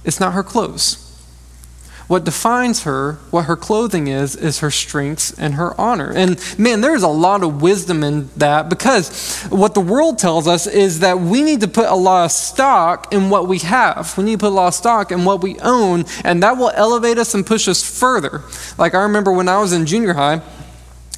it's 0.06 0.20
not 0.20 0.32
her 0.32 0.42
clothes. 0.42 1.02
What 2.06 2.22
defines 2.24 2.84
her, 2.84 3.14
what 3.32 3.46
her 3.46 3.56
clothing 3.56 4.06
is, 4.06 4.36
is 4.36 4.60
her 4.60 4.70
strengths 4.70 5.36
and 5.36 5.54
her 5.54 5.78
honor. 5.78 6.12
And 6.14 6.40
man, 6.56 6.80
there's 6.80 7.02
a 7.02 7.08
lot 7.08 7.42
of 7.42 7.60
wisdom 7.60 8.04
in 8.04 8.28
that 8.36 8.68
because 8.68 9.42
what 9.46 9.74
the 9.74 9.80
world 9.80 10.16
tells 10.16 10.46
us 10.46 10.68
is 10.68 11.00
that 11.00 11.18
we 11.18 11.42
need 11.42 11.62
to 11.62 11.68
put 11.68 11.86
a 11.86 11.96
lot 11.96 12.26
of 12.26 12.30
stock 12.30 13.12
in 13.12 13.28
what 13.28 13.48
we 13.48 13.58
have. 13.58 14.16
We 14.16 14.22
need 14.22 14.38
to 14.38 14.46
put 14.46 14.52
a 14.52 14.54
lot 14.54 14.68
of 14.68 14.74
stock 14.74 15.10
in 15.10 15.24
what 15.24 15.42
we 15.42 15.58
own, 15.58 16.04
and 16.22 16.44
that 16.44 16.56
will 16.56 16.70
elevate 16.76 17.18
us 17.18 17.34
and 17.34 17.44
push 17.44 17.66
us 17.66 17.82
further. 17.82 18.42
Like 18.78 18.94
I 18.94 19.02
remember 19.02 19.32
when 19.32 19.48
I 19.48 19.58
was 19.58 19.72
in 19.72 19.84
junior 19.84 20.14
high, 20.14 20.42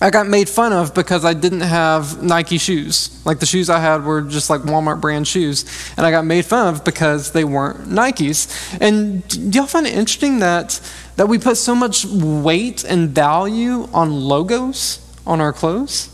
I 0.01 0.11
got 0.11 0.29
made 0.29 0.49
fun 0.49 0.73
of 0.73 0.95
because 0.95 1.25
I 1.25 1.35
didn't 1.35 1.63
have 1.63 2.23
Nike 2.23 2.59
shoes. 2.59 3.21
Like 3.27 3.41
the 3.41 3.47
shoes 3.47 3.69
I 3.69 3.81
had 3.81 4.05
were 4.05 4.23
just 4.23 4.49
like 4.49 4.61
Walmart 4.61 5.01
brand 5.01 5.27
shoes. 5.27 5.65
And 5.97 6.07
I 6.07 6.13
got 6.13 6.25
made 6.25 6.45
fun 6.45 6.75
of 6.75 6.85
because 6.85 7.33
they 7.33 7.45
weren't 7.45 7.89
Nikes. 7.89 8.79
And 8.81 9.27
do 9.27 9.59
y'all 9.59 9.67
find 9.67 9.87
it 9.87 9.95
interesting 9.95 10.39
that, 10.39 10.81
that 11.17 11.27
we 11.29 11.39
put 11.39 11.57
so 11.57 11.75
much 11.75 12.05
weight 12.05 12.85
and 12.85 13.11
value 13.11 13.89
on 13.93 14.13
logos 14.13 15.05
on 15.27 15.41
our 15.41 15.53
clothes? 15.53 16.11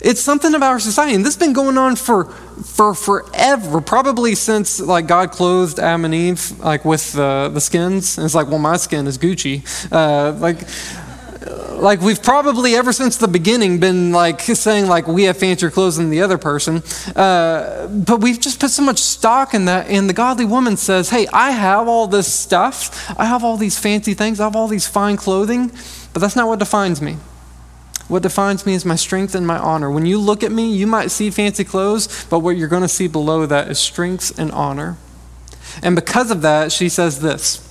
It's 0.00 0.20
something 0.20 0.54
about 0.54 0.70
our 0.70 0.80
society. 0.80 1.14
And 1.14 1.24
this 1.24 1.34
has 1.34 1.40
been 1.40 1.54
going 1.54 1.78
on 1.78 1.96
for, 1.96 2.26
for 2.26 2.94
forever, 2.94 3.80
probably 3.80 4.34
since 4.34 4.78
like 4.78 5.08
God 5.08 5.32
clothed 5.32 5.80
Adam 5.80 6.04
and 6.04 6.14
Eve 6.14 6.60
like 6.60 6.84
with 6.84 7.14
the, 7.14 7.50
the 7.52 7.60
skins. 7.60 8.18
And 8.18 8.24
it's 8.24 8.34
like, 8.34 8.48
well, 8.48 8.58
my 8.58 8.76
skin 8.76 9.06
is 9.06 9.18
Gucci. 9.18 9.64
Uh, 9.90 10.32
like, 10.38 10.58
like 11.84 12.00
we've 12.00 12.22
probably 12.22 12.74
ever 12.74 12.92
since 12.92 13.16
the 13.16 13.28
beginning 13.28 13.78
been 13.78 14.12
like 14.12 14.40
saying 14.40 14.86
like 14.86 15.06
we 15.06 15.24
have 15.24 15.36
fancier 15.36 15.70
clothes 15.70 15.96
than 15.96 16.10
the 16.10 16.22
other 16.22 16.38
person. 16.38 16.82
Uh, 17.14 17.86
but 17.88 18.20
we've 18.20 18.40
just 18.40 18.60
put 18.60 18.70
so 18.70 18.82
much 18.82 18.98
stock 18.98 19.54
in 19.54 19.66
that 19.66 19.88
and 19.88 20.08
the 20.08 20.12
godly 20.12 20.44
woman 20.44 20.76
says 20.76 21.10
hey 21.10 21.26
i 21.32 21.50
have 21.50 21.88
all 21.88 22.06
this 22.06 22.32
stuff. 22.32 23.10
I 23.18 23.26
have 23.26 23.44
all 23.44 23.56
these 23.56 23.78
fancy 23.78 24.14
things. 24.14 24.40
I 24.40 24.44
have 24.44 24.56
all 24.56 24.68
these 24.68 24.86
fine 24.86 25.16
clothing. 25.16 25.70
But 26.12 26.20
that's 26.20 26.36
not 26.36 26.46
what 26.46 26.58
defines 26.58 27.02
me. 27.02 27.16
What 28.06 28.22
defines 28.22 28.66
me 28.66 28.74
is 28.74 28.84
my 28.84 28.96
strength 28.96 29.34
and 29.34 29.46
my 29.46 29.58
honor. 29.58 29.90
When 29.90 30.06
you 30.06 30.18
look 30.18 30.42
at 30.42 30.52
me 30.52 30.74
you 30.74 30.86
might 30.86 31.10
see 31.10 31.30
fancy 31.30 31.64
clothes 31.64 32.24
but 32.30 32.40
what 32.40 32.56
you're 32.56 32.68
going 32.68 32.82
to 32.82 32.88
see 32.88 33.08
below 33.08 33.46
that 33.46 33.70
is 33.70 33.78
strength 33.78 34.38
and 34.38 34.50
honor. 34.52 34.96
And 35.82 35.96
because 35.96 36.30
of 36.30 36.42
that 36.42 36.72
she 36.72 36.88
says 36.88 37.20
this 37.20 37.63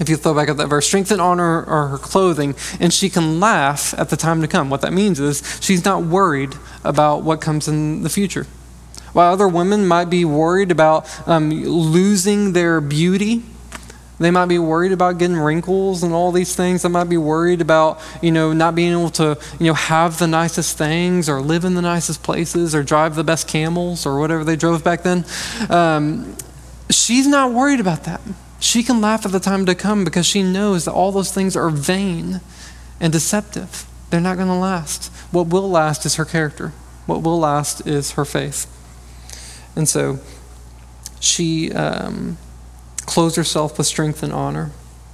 if 0.00 0.08
you 0.08 0.16
throw 0.16 0.34
back 0.34 0.48
at 0.48 0.56
that 0.56 0.68
verse, 0.68 0.86
strength 0.86 1.10
and 1.10 1.20
honor 1.20 1.64
are 1.64 1.88
her 1.88 1.98
clothing, 1.98 2.54
and 2.80 2.92
she 2.92 3.10
can 3.10 3.40
laugh 3.40 3.94
at 3.98 4.10
the 4.10 4.16
time 4.16 4.40
to 4.42 4.48
come. 4.48 4.70
What 4.70 4.80
that 4.82 4.92
means 4.92 5.20
is 5.20 5.58
she's 5.60 5.84
not 5.84 6.04
worried 6.04 6.54
about 6.84 7.22
what 7.22 7.40
comes 7.40 7.68
in 7.68 8.02
the 8.02 8.10
future. 8.10 8.46
While 9.12 9.32
other 9.32 9.48
women 9.48 9.86
might 9.86 10.10
be 10.10 10.24
worried 10.24 10.70
about 10.70 11.08
um, 11.26 11.50
losing 11.50 12.52
their 12.52 12.80
beauty, 12.80 13.42
they 14.18 14.30
might 14.30 14.46
be 14.46 14.58
worried 14.58 14.92
about 14.92 15.18
getting 15.18 15.36
wrinkles 15.36 16.02
and 16.02 16.12
all 16.12 16.32
these 16.32 16.54
things. 16.54 16.82
They 16.82 16.88
might 16.88 17.08
be 17.08 17.16
worried 17.16 17.60
about, 17.60 18.00
you 18.20 18.32
know, 18.32 18.52
not 18.52 18.74
being 18.74 18.92
able 18.92 19.10
to, 19.10 19.38
you 19.60 19.66
know, 19.66 19.74
have 19.74 20.18
the 20.18 20.26
nicest 20.26 20.76
things 20.76 21.28
or 21.28 21.40
live 21.40 21.64
in 21.64 21.74
the 21.74 21.82
nicest 21.82 22.22
places 22.22 22.74
or 22.74 22.82
drive 22.82 23.14
the 23.14 23.24
best 23.24 23.46
camels 23.46 24.06
or 24.06 24.18
whatever 24.18 24.44
they 24.44 24.56
drove 24.56 24.82
back 24.82 25.02
then. 25.02 25.24
Um, 25.70 26.36
she's 26.90 27.26
not 27.26 27.52
worried 27.52 27.80
about 27.80 28.04
that. 28.04 28.20
She 28.60 28.82
can 28.82 29.00
laugh 29.00 29.24
at 29.24 29.32
the 29.32 29.40
time 29.40 29.66
to 29.66 29.74
come 29.74 30.04
because 30.04 30.26
she 30.26 30.42
knows 30.42 30.84
that 30.84 30.92
all 30.92 31.12
those 31.12 31.32
things 31.32 31.56
are 31.56 31.70
vain 31.70 32.40
and 33.00 33.12
deceptive. 33.12 33.86
They're 34.10 34.20
not 34.20 34.36
going 34.36 34.48
to 34.48 34.54
last. 34.54 35.12
What 35.30 35.48
will 35.48 35.70
last 35.70 36.04
is 36.06 36.16
her 36.16 36.24
character, 36.24 36.72
what 37.06 37.22
will 37.22 37.38
last 37.38 37.86
is 37.86 38.12
her 38.12 38.24
faith. 38.24 38.66
And 39.76 39.88
so 39.88 40.18
she 41.20 41.72
um, 41.72 42.38
clothes 43.06 43.36
herself 43.36 43.78
with 43.78 43.86
strength 43.86 44.22
and 44.22 44.32
honor. 44.32 44.70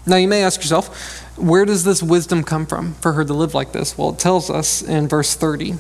Now, 0.07 0.17
you 0.17 0.29
may 0.29 0.43
ask 0.43 0.61
yourself, 0.61 1.21
where 1.37 1.65
does 1.65 1.85
this 1.85 2.03
wisdom 2.03 2.45
come 2.45 2.67
from 2.67 2.95
for 2.95 3.13
her 3.13 3.25
to 3.25 3.33
live 3.33 3.55
like 3.55 3.73
this? 3.73 3.97
Well, 3.97 4.11
it 4.11 4.19
tells 4.19 4.51
us 4.51 4.83
in 4.83 5.09
verse 5.09 5.35
30. 5.35 5.71
It 5.71 5.79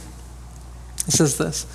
says 1.09 1.37
this 1.37 1.67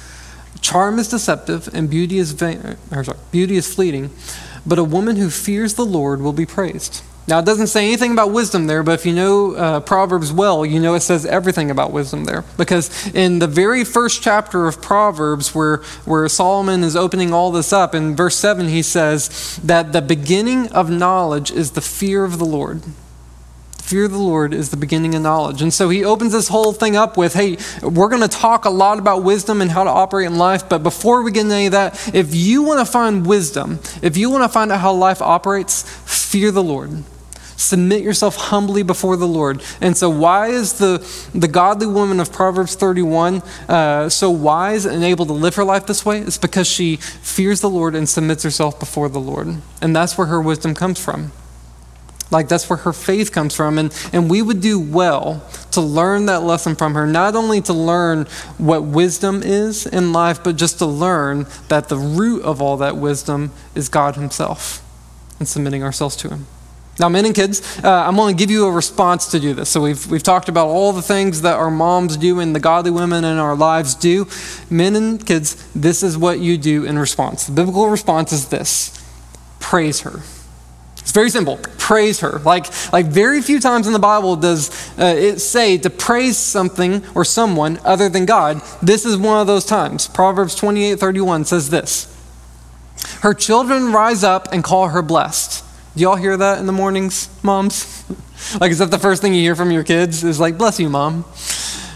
Charm 0.61 0.99
is 0.99 1.07
deceptive 1.09 1.69
and 1.73 1.89
beauty 1.89 2.17
is, 2.17 2.31
vain, 2.31 2.77
or 2.91 3.03
sorry, 3.03 3.19
beauty 3.31 3.55
is 3.55 3.73
fleeting, 3.73 4.09
but 4.65 4.79
a 4.79 4.83
woman 4.83 5.15
who 5.15 5.29
fears 5.29 5.73
the 5.73 5.85
Lord 5.85 6.21
will 6.21 6.33
be 6.33 6.45
praised. 6.45 7.03
Now, 7.29 7.37
it 7.37 7.45
doesn't 7.45 7.67
say 7.67 7.85
anything 7.85 8.11
about 8.11 8.31
wisdom 8.31 8.65
there, 8.65 8.81
but 8.81 8.93
if 8.93 9.05
you 9.05 9.13
know 9.13 9.53
uh, 9.53 9.79
Proverbs 9.81 10.33
well, 10.33 10.65
you 10.65 10.79
know 10.79 10.95
it 10.95 11.01
says 11.01 11.27
everything 11.27 11.69
about 11.69 11.91
wisdom 11.91 12.25
there. 12.25 12.43
Because 12.57 13.07
in 13.13 13.37
the 13.37 13.45
very 13.45 13.83
first 13.83 14.23
chapter 14.23 14.65
of 14.65 14.81
Proverbs, 14.81 15.53
where, 15.53 15.77
where 16.05 16.27
Solomon 16.27 16.83
is 16.83 16.95
opening 16.95 17.31
all 17.31 17.51
this 17.51 17.71
up, 17.71 17.93
in 17.93 18.15
verse 18.15 18.35
7, 18.35 18.67
he 18.69 18.81
says 18.81 19.59
that 19.63 19.93
the 19.93 20.01
beginning 20.01 20.71
of 20.71 20.89
knowledge 20.89 21.51
is 21.51 21.71
the 21.71 21.81
fear 21.81 22.23
of 22.23 22.39
the 22.39 22.45
Lord. 22.45 22.81
Fear 23.81 24.05
of 24.05 24.11
the 24.11 24.19
Lord 24.19 24.53
is 24.53 24.69
the 24.69 24.77
beginning 24.77 25.15
of 25.15 25.21
knowledge. 25.21 25.61
And 25.61 25.73
so 25.73 25.89
he 25.89 26.03
opens 26.03 26.33
this 26.33 26.47
whole 26.47 26.73
thing 26.73 26.95
up 26.95 27.17
with 27.17 27.33
hey, 27.33 27.57
we're 27.81 28.09
going 28.09 28.21
to 28.21 28.27
talk 28.27 28.65
a 28.65 28.69
lot 28.69 28.99
about 28.99 29.23
wisdom 29.23 29.61
and 29.61 29.71
how 29.71 29.83
to 29.83 29.89
operate 29.89 30.27
in 30.27 30.37
life. 30.37 30.69
But 30.69 30.83
before 30.83 31.23
we 31.23 31.31
get 31.31 31.41
into 31.41 31.55
any 31.55 31.65
of 31.67 31.71
that, 31.71 32.13
if 32.13 32.35
you 32.35 32.61
want 32.61 32.85
to 32.85 32.91
find 32.91 33.25
wisdom, 33.25 33.79
if 34.01 34.15
you 34.15 34.29
want 34.29 34.43
to 34.43 34.49
find 34.49 34.71
out 34.71 34.79
how 34.79 34.93
life 34.93 35.21
operates, 35.21 35.83
fear 36.05 36.51
the 36.51 36.63
Lord. 36.63 37.03
Submit 37.59 38.03
yourself 38.03 38.37
humbly 38.37 38.83
before 38.83 39.17
the 39.17 39.27
Lord. 39.27 39.61
And 39.81 39.97
so, 39.97 40.09
why 40.09 40.47
is 40.47 40.73
the, 40.73 41.05
the 41.35 41.47
godly 41.49 41.87
woman 41.87 42.21
of 42.21 42.31
Proverbs 42.31 42.75
31 42.75 43.41
uh, 43.67 44.07
so 44.07 44.29
wise 44.29 44.85
and 44.85 45.03
able 45.03 45.25
to 45.25 45.33
live 45.33 45.55
her 45.55 45.65
life 45.65 45.85
this 45.85 46.05
way? 46.05 46.19
It's 46.19 46.37
because 46.37 46.67
she 46.67 46.95
fears 46.95 47.59
the 47.59 47.69
Lord 47.69 47.95
and 47.95 48.07
submits 48.07 48.43
herself 48.43 48.79
before 48.79 49.09
the 49.09 49.19
Lord. 49.19 49.57
And 49.81 49.93
that's 49.93 50.17
where 50.17 50.27
her 50.27 50.41
wisdom 50.41 50.73
comes 50.73 51.03
from. 51.03 51.33
Like 52.31 52.47
that's 52.47 52.69
where 52.69 52.77
her 52.77 52.93
faith 52.93 53.31
comes 53.31 53.55
from. 53.55 53.77
And, 53.77 53.93
and 54.13 54.29
we 54.29 54.41
would 54.41 54.61
do 54.61 54.79
well 54.79 55.43
to 55.71 55.81
learn 55.81 56.27
that 56.27 56.43
lesson 56.43 56.75
from 56.75 56.93
her, 56.93 57.07
not 57.07 57.35
only 57.35 57.61
to 57.61 57.73
learn 57.73 58.25
what 58.57 58.83
wisdom 58.83 59.41
is 59.43 59.85
in 59.87 60.13
life, 60.13 60.43
but 60.43 60.55
just 60.55 60.77
to 60.79 60.85
learn 60.85 61.47
that 61.69 61.89
the 61.89 61.97
root 61.97 62.43
of 62.43 62.61
all 62.61 62.77
that 62.77 62.97
wisdom 62.97 63.51
is 63.75 63.89
God 63.89 64.15
Himself 64.15 64.85
and 65.39 65.47
submitting 65.47 65.83
ourselves 65.83 66.15
to 66.17 66.29
Him. 66.29 66.45
Now, 66.99 67.07
men 67.07 67.25
and 67.25 67.33
kids, 67.33 67.79
uh, 67.81 67.89
I'm 67.89 68.17
going 68.17 68.35
to 68.35 68.37
give 68.37 68.51
you 68.51 68.65
a 68.65 68.71
response 68.71 69.31
to 69.31 69.39
do 69.39 69.53
this. 69.53 69.69
So, 69.69 69.81
we've, 69.81 70.05
we've 70.11 70.21
talked 70.21 70.49
about 70.49 70.67
all 70.67 70.91
the 70.91 71.01
things 71.01 71.43
that 71.43 71.55
our 71.55 71.71
moms 71.71 72.17
do 72.17 72.41
and 72.41 72.53
the 72.53 72.59
godly 72.59 72.91
women 72.91 73.23
in 73.23 73.37
our 73.37 73.55
lives 73.55 73.95
do. 73.95 74.27
Men 74.69 74.97
and 74.97 75.25
kids, 75.25 75.65
this 75.73 76.03
is 76.03 76.17
what 76.17 76.39
you 76.39 76.57
do 76.57 76.83
in 76.83 76.99
response. 76.99 77.45
The 77.45 77.53
biblical 77.53 77.87
response 77.87 78.33
is 78.33 78.49
this 78.49 79.01
praise 79.61 80.01
her. 80.01 80.19
It's 81.09 81.15
very 81.15 81.31
simple. 81.31 81.57
Praise 81.79 82.19
her. 82.19 82.37
Like, 82.37 82.67
like 82.93 83.07
very 83.07 83.41
few 83.41 83.59
times 83.59 83.87
in 83.87 83.93
the 83.93 83.99
Bible 83.99 84.35
does 84.35 84.69
uh, 84.99 85.05
it 85.05 85.39
say 85.39 85.79
to 85.79 85.89
praise 85.89 86.37
something 86.37 87.03
or 87.15 87.25
someone 87.25 87.79
other 87.83 88.09
than 88.09 88.27
God. 88.27 88.61
This 88.79 89.05
is 89.05 89.17
one 89.17 89.41
of 89.41 89.47
those 89.47 89.65
times. 89.65 90.07
Proverbs 90.07 90.53
28 90.53 90.99
31 90.99 91.45
says 91.45 91.71
this 91.71 92.15
Her 93.21 93.33
children 93.33 93.91
rise 93.91 94.23
up 94.23 94.53
and 94.53 94.63
call 94.63 94.89
her 94.89 95.01
blessed. 95.01 95.65
Do 95.95 96.03
y'all 96.03 96.15
hear 96.15 96.37
that 96.37 96.59
in 96.59 96.67
the 96.67 96.73
mornings, 96.73 97.27
moms? 97.41 98.05
like, 98.61 98.69
is 98.69 98.77
that 98.77 98.91
the 98.91 98.99
first 98.99 99.23
thing 99.23 99.33
you 99.33 99.41
hear 99.41 99.55
from 99.55 99.71
your 99.71 99.83
kids? 99.83 100.23
Is 100.23 100.39
like, 100.39 100.59
bless 100.59 100.79
you, 100.79 100.89
mom. 100.89 101.25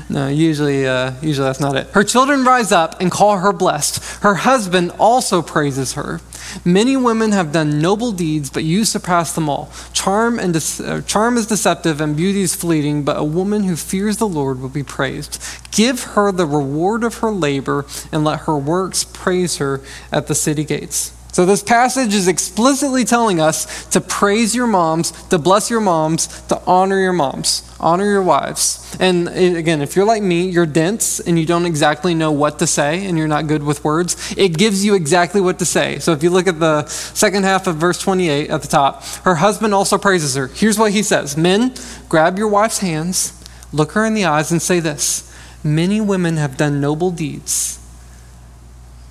No, 0.09 0.27
usually, 0.27 0.87
uh, 0.87 1.13
usually 1.21 1.45
that's 1.45 1.59
not 1.59 1.75
it. 1.75 1.85
Her 1.89 2.03
children 2.03 2.45
rise 2.45 2.71
up 2.71 2.99
and 2.99 3.11
call 3.11 3.37
her 3.37 3.53
blessed. 3.53 4.23
Her 4.23 4.33
husband 4.33 4.91
also 4.97 5.43
praises 5.43 5.93
her. 5.93 6.19
Many 6.65 6.97
women 6.97 7.31
have 7.31 7.51
done 7.51 7.79
noble 7.79 8.11
deeds, 8.11 8.49
but 8.49 8.63
you 8.63 8.85
surpass 8.85 9.33
them 9.33 9.49
all. 9.49 9.71
Charm, 9.93 10.39
and 10.39 10.53
de- 10.53 10.85
uh, 10.85 11.01
charm 11.01 11.37
is 11.37 11.47
deceptive 11.47 12.01
and 12.01 12.15
beauty 12.15 12.41
is 12.41 12.55
fleeting, 12.55 13.03
but 13.03 13.17
a 13.17 13.23
woman 13.23 13.63
who 13.63 13.75
fears 13.75 14.17
the 14.17 14.27
Lord 14.27 14.59
will 14.61 14.69
be 14.69 14.83
praised. 14.83 15.41
Give 15.71 16.03
her 16.03 16.31
the 16.31 16.45
reward 16.45 17.03
of 17.03 17.15
her 17.19 17.31
labor, 17.31 17.85
and 18.11 18.23
let 18.23 18.41
her 18.41 18.57
works 18.57 19.03
praise 19.03 19.57
her 19.57 19.81
at 20.11 20.27
the 20.27 20.35
city 20.35 20.63
gates. 20.63 21.11
So, 21.33 21.47
this 21.47 21.63
passage 21.63 22.13
is 22.13 22.27
explicitly 22.27 23.05
telling 23.05 23.41
us 23.41 23.85
to 23.87 23.99
praise 23.99 24.53
your 24.53 24.67
moms, 24.67 25.11
to 25.29 25.39
bless 25.39 25.67
your 25.67 25.81
moms, 25.81 26.27
to 26.43 26.61
honor 26.67 26.99
your 26.99 27.11
moms, 27.11 27.67
honor 27.79 28.05
your 28.05 28.21
wives. 28.21 28.95
And 28.99 29.27
again, 29.27 29.81
if 29.81 29.95
you're 29.95 30.05
like 30.05 30.21
me, 30.21 30.47
you're 30.47 30.67
dense 30.67 31.19
and 31.19 31.39
you 31.39 31.47
don't 31.47 31.65
exactly 31.65 32.13
know 32.13 32.31
what 32.31 32.59
to 32.59 32.67
say 32.67 33.07
and 33.07 33.17
you're 33.17 33.27
not 33.27 33.47
good 33.47 33.63
with 33.63 33.83
words, 33.83 34.35
it 34.37 34.55
gives 34.55 34.85
you 34.85 34.93
exactly 34.93 35.41
what 35.41 35.57
to 35.57 35.65
say. 35.65 35.97
So, 35.97 36.11
if 36.11 36.21
you 36.21 36.29
look 36.29 36.45
at 36.45 36.59
the 36.59 36.85
second 36.85 37.45
half 37.45 37.65
of 37.65 37.77
verse 37.77 37.97
28 37.97 38.51
at 38.51 38.61
the 38.61 38.67
top, 38.67 39.03
her 39.23 39.33
husband 39.33 39.73
also 39.73 39.97
praises 39.97 40.35
her. 40.35 40.49
Here's 40.49 40.77
what 40.77 40.91
he 40.91 41.01
says 41.01 41.35
Men, 41.35 41.73
grab 42.09 42.37
your 42.37 42.47
wife's 42.47 42.77
hands, 42.77 43.43
look 43.71 43.93
her 43.93 44.05
in 44.05 44.13
the 44.13 44.25
eyes, 44.25 44.51
and 44.51 44.61
say 44.61 44.79
this 44.79 45.33
Many 45.63 45.99
women 45.99 46.37
have 46.37 46.57
done 46.57 46.79
noble 46.79 47.09
deeds, 47.09 47.79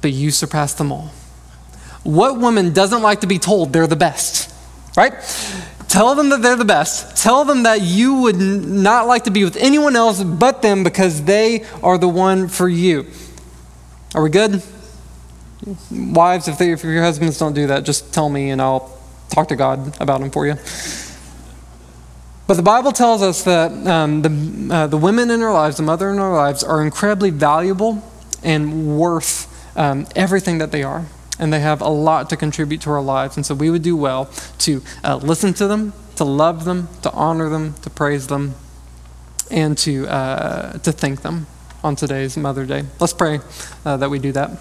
but 0.01 0.13
you 0.13 0.31
surpass 0.31 0.73
them 0.73 0.93
all. 0.93 1.11
What 2.05 2.39
woman 2.39 2.73
doesn't 2.73 3.03
like 3.03 3.21
to 3.21 3.27
be 3.27 3.39
told 3.39 3.73
they're 3.73 3.87
the 3.87 3.97
best? 3.97 4.53
Right? 4.97 5.13
Tell 5.89 6.15
them 6.15 6.31
that 6.31 6.43
they're 6.43 6.57
the 6.57 6.65
best. 6.65 7.23
Tell 7.23 7.45
them 7.45 7.65
that 7.65 7.83
you 7.83 8.23
would 8.23 8.39
not 8.39 9.07
like 9.07 9.25
to 9.25 9.31
be 9.31 9.45
with 9.45 9.57
anyone 9.57 9.95
else 9.95 10.23
but 10.23 10.63
them 10.63 10.85
because 10.85 11.23
they 11.25 11.65
are 11.83 11.99
the 11.99 12.09
one 12.09 12.49
for 12.49 12.69
you. 12.69 13.07
Are 14.15 14.23
we 14.23 14.31
good? 14.31 14.63
Wives, 15.91 16.49
if, 16.49 16.59
they, 16.59 16.73
if 16.73 16.83
your 16.83 17.03
husbands 17.03 17.39
don't 17.39 17.53
do 17.53 17.69
that, 17.69 17.85
just 17.85 18.13
tell 18.13 18.29
me 18.29 18.51
and 18.51 18.61
I'll 18.61 18.99
talk 19.29 19.49
to 19.49 19.57
God 19.57 20.01
about 20.01 20.21
them 20.21 20.31
for 20.31 20.47
you. 20.47 20.55
But 22.47 22.55
the 22.55 22.63
Bible 22.63 22.93
tells 22.93 23.23
us 23.23 23.45
that 23.45 23.71
um, 23.87 24.23
the, 24.23 24.75
uh, 24.75 24.87
the 24.89 24.97
women 24.97 25.31
in 25.31 25.41
our 25.43 25.53
lives, 25.53 25.77
the 25.77 25.83
mother 25.83 26.11
in 26.11 26.19
our 26.19 26.35
lives, 26.35 26.65
are 26.65 26.83
incredibly 26.83 27.31
valuable 27.31 28.03
and 28.43 28.99
worth 28.99 29.49
um, 29.77 30.07
everything 30.17 30.59
that 30.59 30.73
they 30.73 30.83
are 30.83 31.07
and 31.43 31.53
they 31.53 31.59
have 31.59 31.81
a 31.81 31.89
lot 31.89 32.31
to 32.31 32.37
contribute 32.37 32.81
to 32.83 32.91
our 32.91 33.03
lives. 33.03 33.37
And 33.37 33.45
so 33.45 33.53
we 33.53 33.69
would 33.69 33.83
do 33.83 33.97
well 33.97 34.31
to 34.59 34.81
uh, 35.03 35.17
listen 35.17 35.53
to 35.55 35.67
them, 35.67 35.93
to 36.15 36.23
love 36.23 36.65
them, 36.65 36.89
to 37.03 37.11
honor 37.11 37.49
them, 37.49 37.75
to 37.83 37.91
praise 37.91 38.29
them, 38.29 38.55
and 39.51 39.77
to, 39.79 40.07
uh, 40.07 40.79
to 40.79 40.93
thank 40.93 41.23
them 41.23 41.49
on 41.83 41.97
today's 41.97 42.37
Mother 42.37 42.65
Day. 42.65 42.85
Let's 43.01 43.13
pray 43.13 43.41
uh, 43.85 43.97
that 43.97 44.09
we 44.09 44.21
do 44.21 44.31
that. 44.31 44.53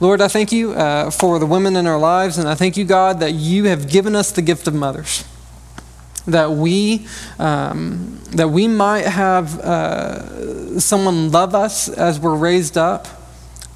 Lord, 0.00 0.20
I 0.20 0.26
thank 0.26 0.50
you 0.50 0.72
uh, 0.72 1.12
for 1.12 1.38
the 1.38 1.46
women 1.46 1.76
in 1.76 1.86
our 1.86 2.00
lives, 2.00 2.36
and 2.36 2.48
I 2.48 2.56
thank 2.56 2.76
you, 2.76 2.84
God, 2.84 3.20
that 3.20 3.34
you 3.34 3.66
have 3.66 3.88
given 3.88 4.16
us 4.16 4.32
the 4.32 4.42
gift 4.42 4.66
of 4.66 4.74
mothers. 4.74 5.24
That 6.26 6.50
we, 6.50 7.06
um, 7.38 8.18
that 8.32 8.48
we 8.48 8.66
might 8.66 9.06
have 9.06 9.60
uh, 9.60 10.80
someone 10.80 11.30
love 11.30 11.54
us 11.54 11.88
as 11.88 12.18
we're 12.18 12.34
raised 12.34 12.76
up, 12.76 13.06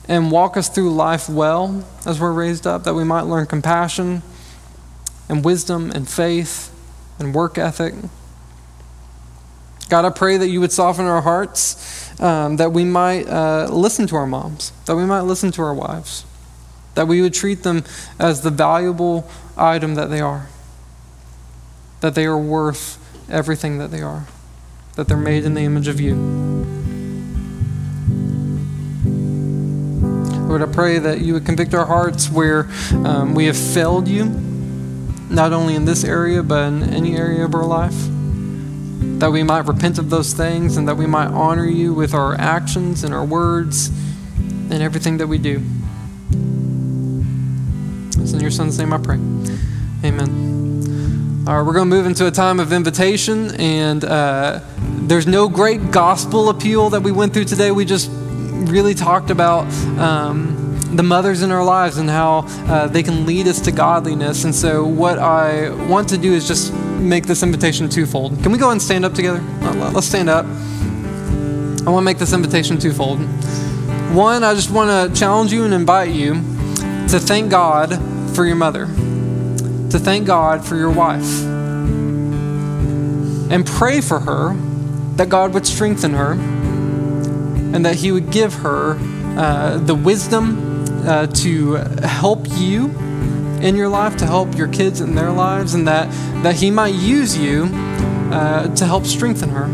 and 0.09 0.31
walk 0.31 0.57
us 0.57 0.68
through 0.68 0.94
life 0.94 1.29
well 1.29 1.85
as 2.07 2.18
we're 2.18 2.33
raised 2.33 2.66
up, 2.66 2.85
that 2.85 2.94
we 2.94 3.05
might 3.05 3.23
learn 3.23 3.47
compassion 3.47 4.23
and 5.29 5.44
wisdom 5.44 5.90
and 5.90 6.09
faith 6.09 6.75
and 7.18 7.35
work 7.35 7.59
ethic. 7.59 7.94
God, 9.90 10.05
I 10.05 10.11
pray 10.11 10.37
that 10.38 10.49
you 10.49 10.61
would 10.61 10.73
soften 10.73 11.07
our 11.07 11.21
hearts, 11.23 12.21
um, 12.21 12.57
that 12.57 12.73
we 12.73 12.85
might 12.85 13.27
uh, 13.29 13.68
listen 13.71 14.07
to 14.09 14.16
our 14.16 14.27
moms, 14.27 14.73
that 14.87 14.97
we 14.97 15.05
might 15.05 15.23
listen 15.23 15.51
to 15.53 15.62
our 15.62 15.75
wives, 15.75 16.25
that 16.94 17.07
we 17.07 17.23
would 17.23 17.35
treat 17.35 17.62
them 17.62 17.85
as 18.18 18.42
the 18.42 18.51
valuable 18.51 19.29
item 19.57 19.94
that 19.94 20.11
they 20.11 20.21
are, 20.21 20.49
that 22.01 22.14
they 22.14 22.25
are 22.27 22.38
worth 22.38 22.99
everything 23.31 23.79
that 23.79 23.90
they 23.90 24.01
are, 24.01 24.27
that 24.97 25.09
they're 25.09 25.16
made 25.16 25.44
in 25.44 25.55
the 25.55 25.62
image 25.62 25.88
of 25.88 26.01
you. 26.01 26.78
Lord, 30.48 30.62
I 30.62 30.66
pray 30.66 30.98
that 30.98 31.20
you 31.20 31.34
would 31.34 31.44
convict 31.44 31.74
our 31.74 31.84
hearts 31.84 32.30
where 32.30 32.70
um, 33.04 33.34
we 33.34 33.44
have 33.44 33.56
failed 33.56 34.08
you, 34.08 34.24
not 35.28 35.52
only 35.52 35.74
in 35.74 35.84
this 35.84 36.04
area, 36.04 36.42
but 36.42 36.68
in 36.68 36.82
any 36.84 37.18
area 37.18 37.44
of 37.44 37.54
our 37.54 37.66
life. 37.66 37.94
That 39.20 39.30
we 39.30 39.42
might 39.42 39.66
repent 39.66 39.98
of 39.98 40.08
those 40.08 40.32
things 40.32 40.78
and 40.78 40.88
that 40.88 40.94
we 40.94 41.06
might 41.06 41.26
honor 41.26 41.66
you 41.66 41.92
with 41.92 42.14
our 42.14 42.34
actions 42.40 43.04
and 43.04 43.12
our 43.12 43.26
words 43.26 43.88
and 44.38 44.82
everything 44.82 45.18
that 45.18 45.26
we 45.26 45.37
do. 45.37 45.62
It's 48.18 48.32
in 48.32 48.40
your 48.40 48.50
son's 48.50 48.78
name 48.78 48.94
I 48.94 48.98
pray. 48.98 49.16
Amen. 50.02 51.44
All 51.46 51.58
right, 51.58 51.62
we're 51.62 51.74
going 51.74 51.90
to 51.90 51.94
move 51.94 52.06
into 52.06 52.26
a 52.26 52.30
time 52.30 52.58
of 52.58 52.72
invitation, 52.72 53.54
and 53.56 54.02
uh, 54.02 54.61
there's 54.78 55.26
no 55.26 55.46
great 55.46 55.90
gospel 55.90 56.48
appeal 56.48 56.88
that 56.88 57.02
we 57.02 57.12
went 57.12 57.34
through 57.34 57.44
today. 57.44 57.70
We 57.70 57.84
just 57.84 58.11
really 58.66 58.94
talked 58.94 59.31
about 59.31 59.66
um, 59.99 60.59
the 60.94 61.03
mothers 61.03 61.42
in 61.42 61.51
our 61.51 61.64
lives 61.64 61.99
and 61.99 62.09
how 62.09 62.44
uh, 62.66 62.87
they 62.87 63.03
can 63.03 63.27
lead 63.27 63.47
us 63.47 63.61
to 63.62 63.73
godliness. 63.73 64.44
And 64.44 64.55
so, 64.55 64.87
what 64.87 65.18
I 65.18 65.71
want 65.87 66.09
to 66.11 66.18
do 66.18 66.33
is 66.33 66.47
just 66.49 66.73
make 66.73 67.27
this 67.27 67.42
invitation 67.42 67.88
twofold. 67.88 68.42
Can 68.42 68.53
we 68.53 68.59
go 68.59 68.71
and 68.71 68.81
stand 68.81 69.05
up 69.05 69.14
together? 69.14 69.40
Let's 69.92 70.07
stand 70.07 70.29
up. 70.29 70.47
I 70.47 71.90
want 71.90 72.03
to 72.03 72.07
make 72.07 72.18
this 72.18 72.33
invitation 72.33 72.79
twofold. 72.79 73.21
One, 74.14 74.42
I 74.42 74.55
just 74.55 74.71
want 74.71 75.12
to 75.12 75.18
challenge 75.18 75.53
you 75.53 75.64
and 75.64 75.75
invite 75.75 76.11
you 76.11 76.35
to 77.09 77.18
thank 77.18 77.51
God 77.51 77.94
for 78.35 78.44
your 78.44 78.57
mother, 78.57 78.87
to 78.87 79.99
thank 79.99 80.27
God 80.27 80.64
for 80.64 80.77
your 80.77 80.90
wife, 80.90 81.44
and 83.51 83.66
pray 83.66 84.01
for 84.01 84.21
her 84.21 84.55
that 85.16 85.29
God 85.29 85.55
would 85.55 85.66
strengthen 85.66 86.12
her 86.12 86.35
and 87.74 87.85
that 87.85 87.96
He 87.96 88.12
would 88.12 88.31
give 88.31 88.54
her 88.54 88.96
uh, 89.38 89.78
the 89.78 89.94
wisdom 89.94 90.85
uh, 91.07 91.26
to 91.26 91.74
help 92.02 92.40
you 92.50 92.87
in 93.61 93.76
your 93.76 93.88
life, 93.88 94.16
to 94.16 94.26
help 94.26 94.57
your 94.57 94.68
kids 94.68 95.00
in 95.00 95.14
their 95.14 95.31
lives, 95.31 95.74
and 95.74 95.87
that, 95.87 96.11
that 96.42 96.57
He 96.57 96.70
might 96.70 96.94
use 96.94 97.37
you 97.37 97.64
uh, 98.33 98.74
to 98.74 98.85
help 98.85 99.04
strengthen 99.04 99.50
her. 99.50 99.64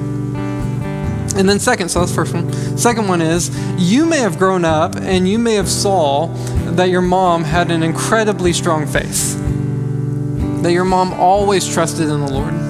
And 1.36 1.48
then 1.48 1.58
second, 1.58 1.88
so 1.88 2.00
that's 2.00 2.12
the 2.12 2.16
first 2.16 2.32
one. 2.32 2.52
Second 2.78 3.08
one 3.08 3.20
is 3.20 3.50
you 3.76 4.06
may 4.06 4.18
have 4.18 4.38
grown 4.38 4.64
up 4.64 4.94
and 4.96 5.28
you 5.28 5.38
may 5.38 5.54
have 5.54 5.68
saw 5.68 6.28
that 6.76 6.90
your 6.90 7.02
mom 7.02 7.42
had 7.42 7.72
an 7.72 7.82
incredibly 7.82 8.52
strong 8.52 8.86
faith. 8.86 9.36
That 10.62 10.72
your 10.72 10.84
mom 10.84 11.12
always 11.12 11.68
trusted 11.68 12.08
in 12.08 12.20
the 12.20 12.32
Lord 12.32 12.63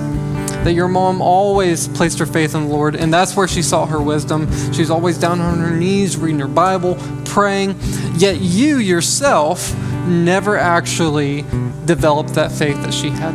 that 0.64 0.72
your 0.72 0.88
mom 0.88 1.20
always 1.20 1.88
placed 1.88 2.18
her 2.18 2.27
faith 2.27 2.55
in 2.55 2.64
the 2.64 2.68
Lord, 2.68 2.96
and 2.96 3.12
that's 3.12 3.37
where 3.37 3.46
she 3.46 3.62
sought 3.62 3.90
her 3.90 4.00
wisdom. 4.00 4.50
She's 4.72 4.90
always 4.90 5.18
down 5.18 5.40
on 5.40 5.59
her 5.59 5.70
knees, 5.70 6.16
reading 6.16 6.40
her 6.40 6.48
Bible, 6.48 6.96
praying. 7.27 7.77
Yet 8.16 8.40
you 8.40 8.79
yourself 8.79 9.77
never 10.07 10.57
actually 10.57 11.42
developed 11.85 12.35
that 12.35 12.50
faith 12.50 12.83
that 12.83 12.94
she 12.94 13.11
had. 13.11 13.35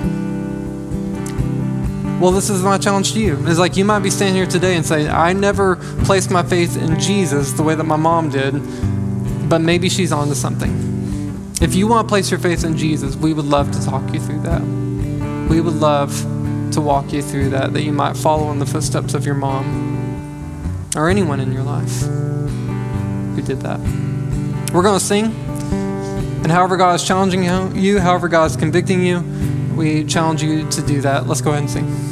Well, 2.19 2.31
this 2.31 2.49
is 2.49 2.63
my 2.63 2.77
challenge 2.77 3.13
to 3.13 3.19
you. 3.19 3.37
It's 3.47 3.59
like 3.59 3.77
you 3.77 3.85
might 3.85 3.99
be 3.99 4.09
standing 4.09 4.35
here 4.35 4.45
today 4.45 4.75
and 4.75 4.85
say, 4.85 5.07
I 5.07 5.31
never 5.31 5.77
placed 6.03 6.31
my 6.31 6.43
faith 6.43 6.75
in 6.75 6.99
Jesus 6.99 7.53
the 7.53 7.63
way 7.63 7.75
that 7.75 7.85
my 7.85 7.95
mom 7.95 8.29
did, 8.29 8.53
but 9.47 9.59
maybe 9.59 9.87
she's 9.87 10.11
onto 10.11 10.33
something. 10.33 10.89
If 11.61 11.75
you 11.75 11.87
want 11.87 12.07
to 12.07 12.11
place 12.11 12.31
your 12.31 12.39
faith 12.39 12.63
in 12.63 12.75
Jesus, 12.75 13.15
we 13.15 13.33
would 13.33 13.45
love 13.45 13.71
to 13.71 13.85
talk 13.85 14.13
you 14.13 14.19
through 14.19 14.41
that. 14.41 14.61
we 15.49 15.61
would 15.61 15.75
love 15.75 16.38
to 16.71 16.81
walk 16.81 17.11
you 17.11 17.21
through 17.21 17.49
that, 17.49 17.73
that 17.73 17.81
you 17.81 17.91
might 17.91 18.15
follow 18.15 18.51
in 18.51 18.59
the 18.59 18.65
footsteps 18.65 19.13
of 19.13 19.25
your 19.25 19.35
mom 19.35 20.89
or 20.95 21.09
anyone 21.09 21.39
in 21.39 21.51
your 21.51 21.63
life 21.63 22.01
who 22.01 23.41
did 23.41 23.61
that. 23.61 23.79
We're 24.73 24.83
going 24.83 24.99
to 24.99 25.05
sing, 25.05 25.25
and 25.25 26.51
however 26.51 26.77
God 26.77 26.95
is 26.95 27.03
challenging 27.03 27.43
you, 27.75 27.99
however 27.99 28.27
God 28.27 28.51
is 28.51 28.57
convicting 28.57 29.05
you, 29.05 29.23
we 29.75 30.03
challenge 30.03 30.43
you 30.43 30.69
to 30.69 30.81
do 30.81 31.01
that. 31.01 31.27
Let's 31.27 31.41
go 31.41 31.51
ahead 31.51 31.61
and 31.61 31.69
sing. 31.69 32.08